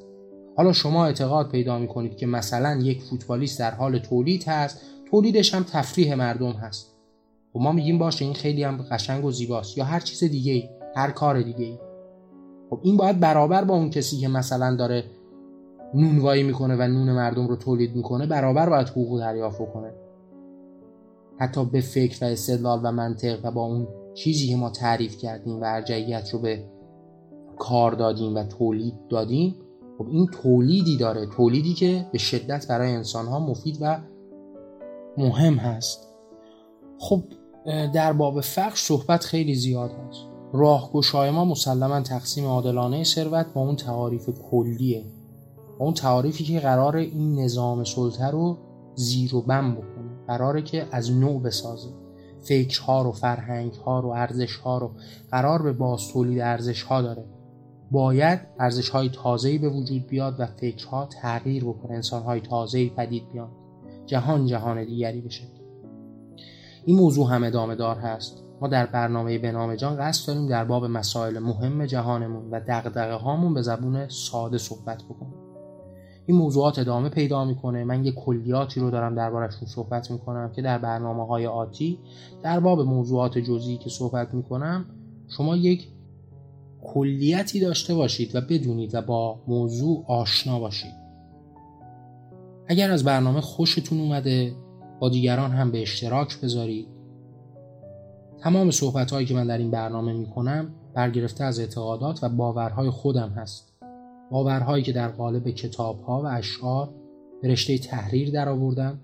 حالا 0.57 0.73
شما 0.73 1.07
اعتقاد 1.07 1.49
پیدا 1.49 1.79
می‌کنید 1.79 2.16
که 2.16 2.27
مثلا 2.27 2.81
یک 2.83 3.03
فوتبالیست 3.03 3.59
در 3.59 3.71
حال 3.71 3.99
تولید 3.99 4.45
هست 4.45 4.81
تولیدش 5.11 5.55
هم 5.55 5.62
تفریح 5.62 6.14
مردم 6.14 6.53
هست. 6.53 6.97
و 7.57 7.59
ما 7.59 7.73
میگیم 7.73 7.99
باشه 7.99 8.25
این 8.25 8.35
خیلی 8.35 8.64
هم 8.64 8.77
قشنگ 8.77 9.25
و 9.25 9.31
زیباست 9.31 9.79
یا 9.79 9.85
هر 9.85 10.01
چیز 10.01 10.25
دیگه 10.25 10.53
ای 10.53 10.69
هر 10.97 11.11
کار 11.11 11.42
دیگه 11.42 11.64
ای 11.64 11.79
خب 12.71 12.81
این 12.83 12.97
باید 12.97 13.21
برابر 13.21 13.64
با 13.64 13.75
اون 13.75 13.90
کسی 13.90 14.16
که 14.16 14.29
مثلا 14.29 14.77
داره 14.77 15.05
نونوایی 15.95 16.42
می‌کنه 16.42 16.77
و 16.77 16.83
نون 16.83 17.12
مردم 17.12 17.49
رو 17.49 17.57
تولید 17.57 17.97
می‌کنه 17.97 18.27
برابر 18.27 18.69
باید 18.69 18.88
حقوق 18.88 19.21
دریافت 19.21 19.73
کنه 19.73 19.92
حتی 21.38 21.64
به 21.64 21.81
فکر 21.81 22.25
و 22.25 22.29
استدلال 22.29 22.81
و 22.83 22.92
منطق 22.92 23.40
و 23.45 23.51
با 23.51 23.62
اون 23.62 23.88
چیزی 24.14 24.49
که 24.49 24.57
ما 24.57 24.71
تعریف 24.71 25.19
کردیم 25.19 25.61
و 25.61 25.64
ارجعیت 25.64 26.31
رو 26.31 26.38
به 26.38 26.64
کار 27.59 27.92
دادیم 27.92 28.35
و 28.35 28.42
تولید 28.45 28.95
دادیم 29.09 29.55
خب 29.98 30.06
این 30.09 30.26
تولیدی 30.26 30.96
داره 30.96 31.26
تولیدی 31.26 31.74
که 31.74 32.06
به 32.12 32.18
شدت 32.18 32.68
برای 32.68 32.92
انسان 32.92 33.26
ها 33.26 33.38
مفید 33.38 33.78
و 33.80 34.00
مهم 35.18 35.54
هست. 35.54 36.09
خب 36.98 37.22
در 37.94 38.12
باب 38.12 38.40
فقر 38.40 38.74
صحبت 38.74 39.24
خیلی 39.24 39.54
زیاد 39.54 39.90
هست. 39.90 40.20
راهگشای 40.52 41.30
ما 41.30 41.44
مسلما 41.44 42.00
تقسیم 42.00 42.44
عادلانه 42.44 43.04
ثروت 43.04 43.46
با 43.54 43.61
اون 43.61 43.76
تعاریف 43.76 44.30
کلیه. 44.50 45.04
با 45.78 45.85
اون 45.85 45.94
تعاریفی 45.94 46.44
که 46.44 46.61
قرار 46.61 46.96
این 46.96 47.38
نظام 47.38 47.85
سلطه 47.85 48.26
رو 48.26 48.59
زیر 48.94 49.35
و 49.35 49.42
بم 49.42 49.74
بکنه. 49.74 50.26
قراره 50.26 50.62
که 50.62 50.87
از 50.92 51.12
نوع 51.12 51.42
بسازه. 51.42 51.88
فکرها 52.42 53.02
رو 53.02 53.12
فرهنگها 53.12 54.00
رو 54.00 54.09
ارزشها 54.09 54.78
رو. 54.78 54.90
قرار 55.30 55.62
به 55.62 55.72
باز 55.72 56.09
تولید 56.09 56.40
ارزشها 56.40 57.02
داره. 57.02 57.24
باید 57.90 58.40
ارزش 58.59 58.88
های 58.88 59.09
تازه‌ای 59.09 59.59
به 59.59 59.68
وجود 59.68 60.07
بیاد 60.07 60.35
و 60.38 60.46
فکرها 60.46 61.07
تغییر 61.07 61.64
بکنه 61.64 61.94
انسان 61.94 62.22
های 62.22 62.40
تازه‌ای 62.40 62.90
پدید 62.90 63.33
بیاد 63.33 63.51
جهان 64.07 64.46
جهان 64.46 64.85
دیگری 64.85 65.20
بشه. 65.20 65.44
این 66.85 66.96
موضوع 66.96 67.31
هم 67.31 67.44
ادامه 67.44 67.75
دار 67.75 67.96
هست. 67.96 68.42
ما 68.61 68.68
در 68.68 68.87
برنامه 68.87 69.38
به 69.38 69.53
نام 69.53 69.75
جان 69.75 69.96
قصد 69.96 70.29
داریم 70.29 70.49
در 70.49 70.64
باب 70.64 70.85
مسائل 70.85 71.38
مهم 71.38 71.87
جهانمون 71.87 72.51
و 72.51 72.61
دقدقه 72.61 73.14
هامون 73.14 73.55
به 73.55 73.62
زبون 73.62 74.09
ساده 74.09 74.59
صحبت 74.59 75.03
بکنیم. 75.03 75.35
این 76.27 76.37
موضوعات 76.37 76.79
ادامه 76.79 77.09
پیدا 77.09 77.44
می‌کنه. 77.44 77.85
من 77.85 78.05
یه 78.05 78.12
کلیاتی 78.12 78.81
رو 78.81 78.90
دارم 78.90 79.14
دربارشون 79.14 79.68
صحبت 79.68 80.11
می‌کنم 80.11 80.53
که 80.53 80.62
در 80.62 80.79
برنامه 80.79 81.27
های 81.27 81.46
آتی 81.46 81.99
در 82.42 82.61
باب 82.61 82.81
موضوعات 82.81 83.38
جزئی 83.38 83.77
که 83.77 83.90
صحبت 83.90 84.35
می‌کنم 84.35 84.85
شما 85.29 85.57
یک 85.57 85.88
کلیتی 86.87 87.61
داشته 87.61 87.94
باشید 87.94 88.35
و 88.35 88.40
بدونید 88.40 88.94
و 88.94 89.03
با 89.03 89.40
موضوع 89.49 90.05
آشنا 90.09 90.59
باشید. 90.59 90.94
اگر 92.68 92.90
از 92.90 93.05
برنامه 93.05 93.40
خوشتون 93.40 94.01
اومده 94.01 94.53
با 95.01 95.09
دیگران 95.09 95.51
هم 95.51 95.70
به 95.70 95.83
اشتراک 95.83 96.40
بذارید. 96.40 96.88
تمام 98.40 98.70
صحبت 98.70 99.11
هایی 99.11 99.27
که 99.27 99.35
من 99.35 99.46
در 99.46 99.59
این 99.59 99.70
برنامه 99.70 100.12
می 100.12 100.27
کنم 100.27 100.75
برگرفته 100.94 101.44
از 101.44 101.61
اعتقادات 101.61 102.25
و 102.25 102.29
باورهای 102.29 102.90
خودم 102.90 103.29
هست. 103.29 103.72
باورهایی 104.31 104.85
که 104.85 104.92
در 104.92 105.09
قالب 105.09 105.51
کتاب 105.51 106.01
ها 106.01 106.22
و 106.22 106.27
اشعار 106.27 106.88
به 107.42 107.49
رشته 107.49 107.79
تحریر 107.79 108.31
در 108.31 108.49
آوردم 108.49 109.01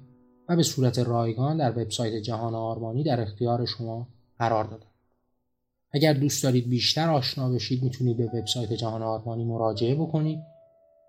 و 0.48 0.56
به 0.56 0.62
صورت 0.62 0.98
رایگان 0.98 1.56
در 1.56 1.70
وبسایت 1.70 2.22
جهان 2.22 2.54
آرمانی 2.54 3.02
در 3.02 3.20
اختیار 3.20 3.66
شما 3.66 4.08
قرار 4.38 4.64
دادم. 4.64 4.91
اگر 5.94 6.12
دوست 6.12 6.42
دارید 6.42 6.68
بیشتر 6.68 7.10
آشنا 7.10 7.48
بشید 7.48 7.82
می‌تونید 7.82 8.16
به 8.16 8.30
وبسایت 8.34 8.72
جهان 8.72 9.02
آرمانی 9.02 9.44
مراجعه 9.44 9.94
بکنید 9.94 10.38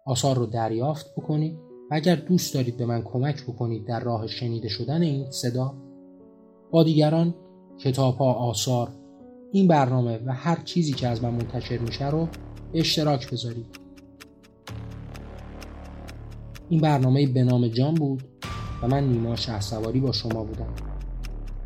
آثار 0.06 0.36
رو 0.36 0.46
دریافت 0.46 1.16
بکنید. 1.18 1.58
و 1.92 1.96
اگر 1.96 2.16
دوست 2.16 2.54
دارید 2.54 2.78
به 2.78 2.86
من 2.86 3.02
کمک 3.02 3.44
بکنید 3.44 3.88
در 3.88 4.00
راه 4.00 4.28
شنیده 4.28 4.70
شدن 4.70 5.02
این 5.02 5.32
صدا 5.32 5.74
با 6.72 6.84
دیگران 6.84 7.36
کتاب 7.80 8.18
ها 8.18 8.34
آثار 8.34 8.90
این 9.52 9.68
برنامه 9.68 10.20
و 10.26 10.34
هر 10.34 10.64
چیزی 10.64 10.94
که 10.94 11.08
از 11.08 11.24
من 11.24 11.30
منتشر 11.30 11.78
میشه 11.78 12.10
رو 12.10 12.28
اشتراک 12.74 13.32
بذارید. 13.32 13.66
این 16.70 16.82
برنامه 16.82 17.28
به 17.28 17.44
نام 17.44 17.68
جان 17.68 17.94
بود 17.94 18.24
و 18.84 18.88
من 18.88 19.08
نیما 19.08 19.36
شهسواری 19.36 20.00
با 20.00 20.12
شما 20.12 20.44
بودم. 20.44 20.74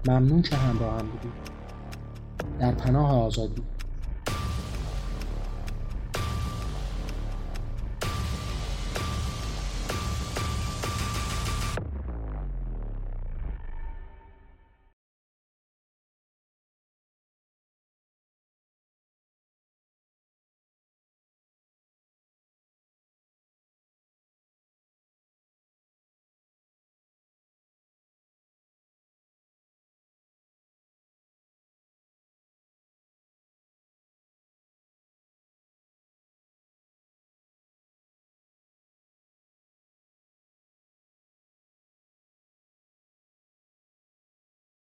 ممنون 0.08 0.42
که 0.42 0.56
همراه 0.56 0.94
هم 0.94 1.08
بودید. 1.08 1.57
در 2.60 2.72
پناه 2.76 3.12
آزادی. 3.12 3.64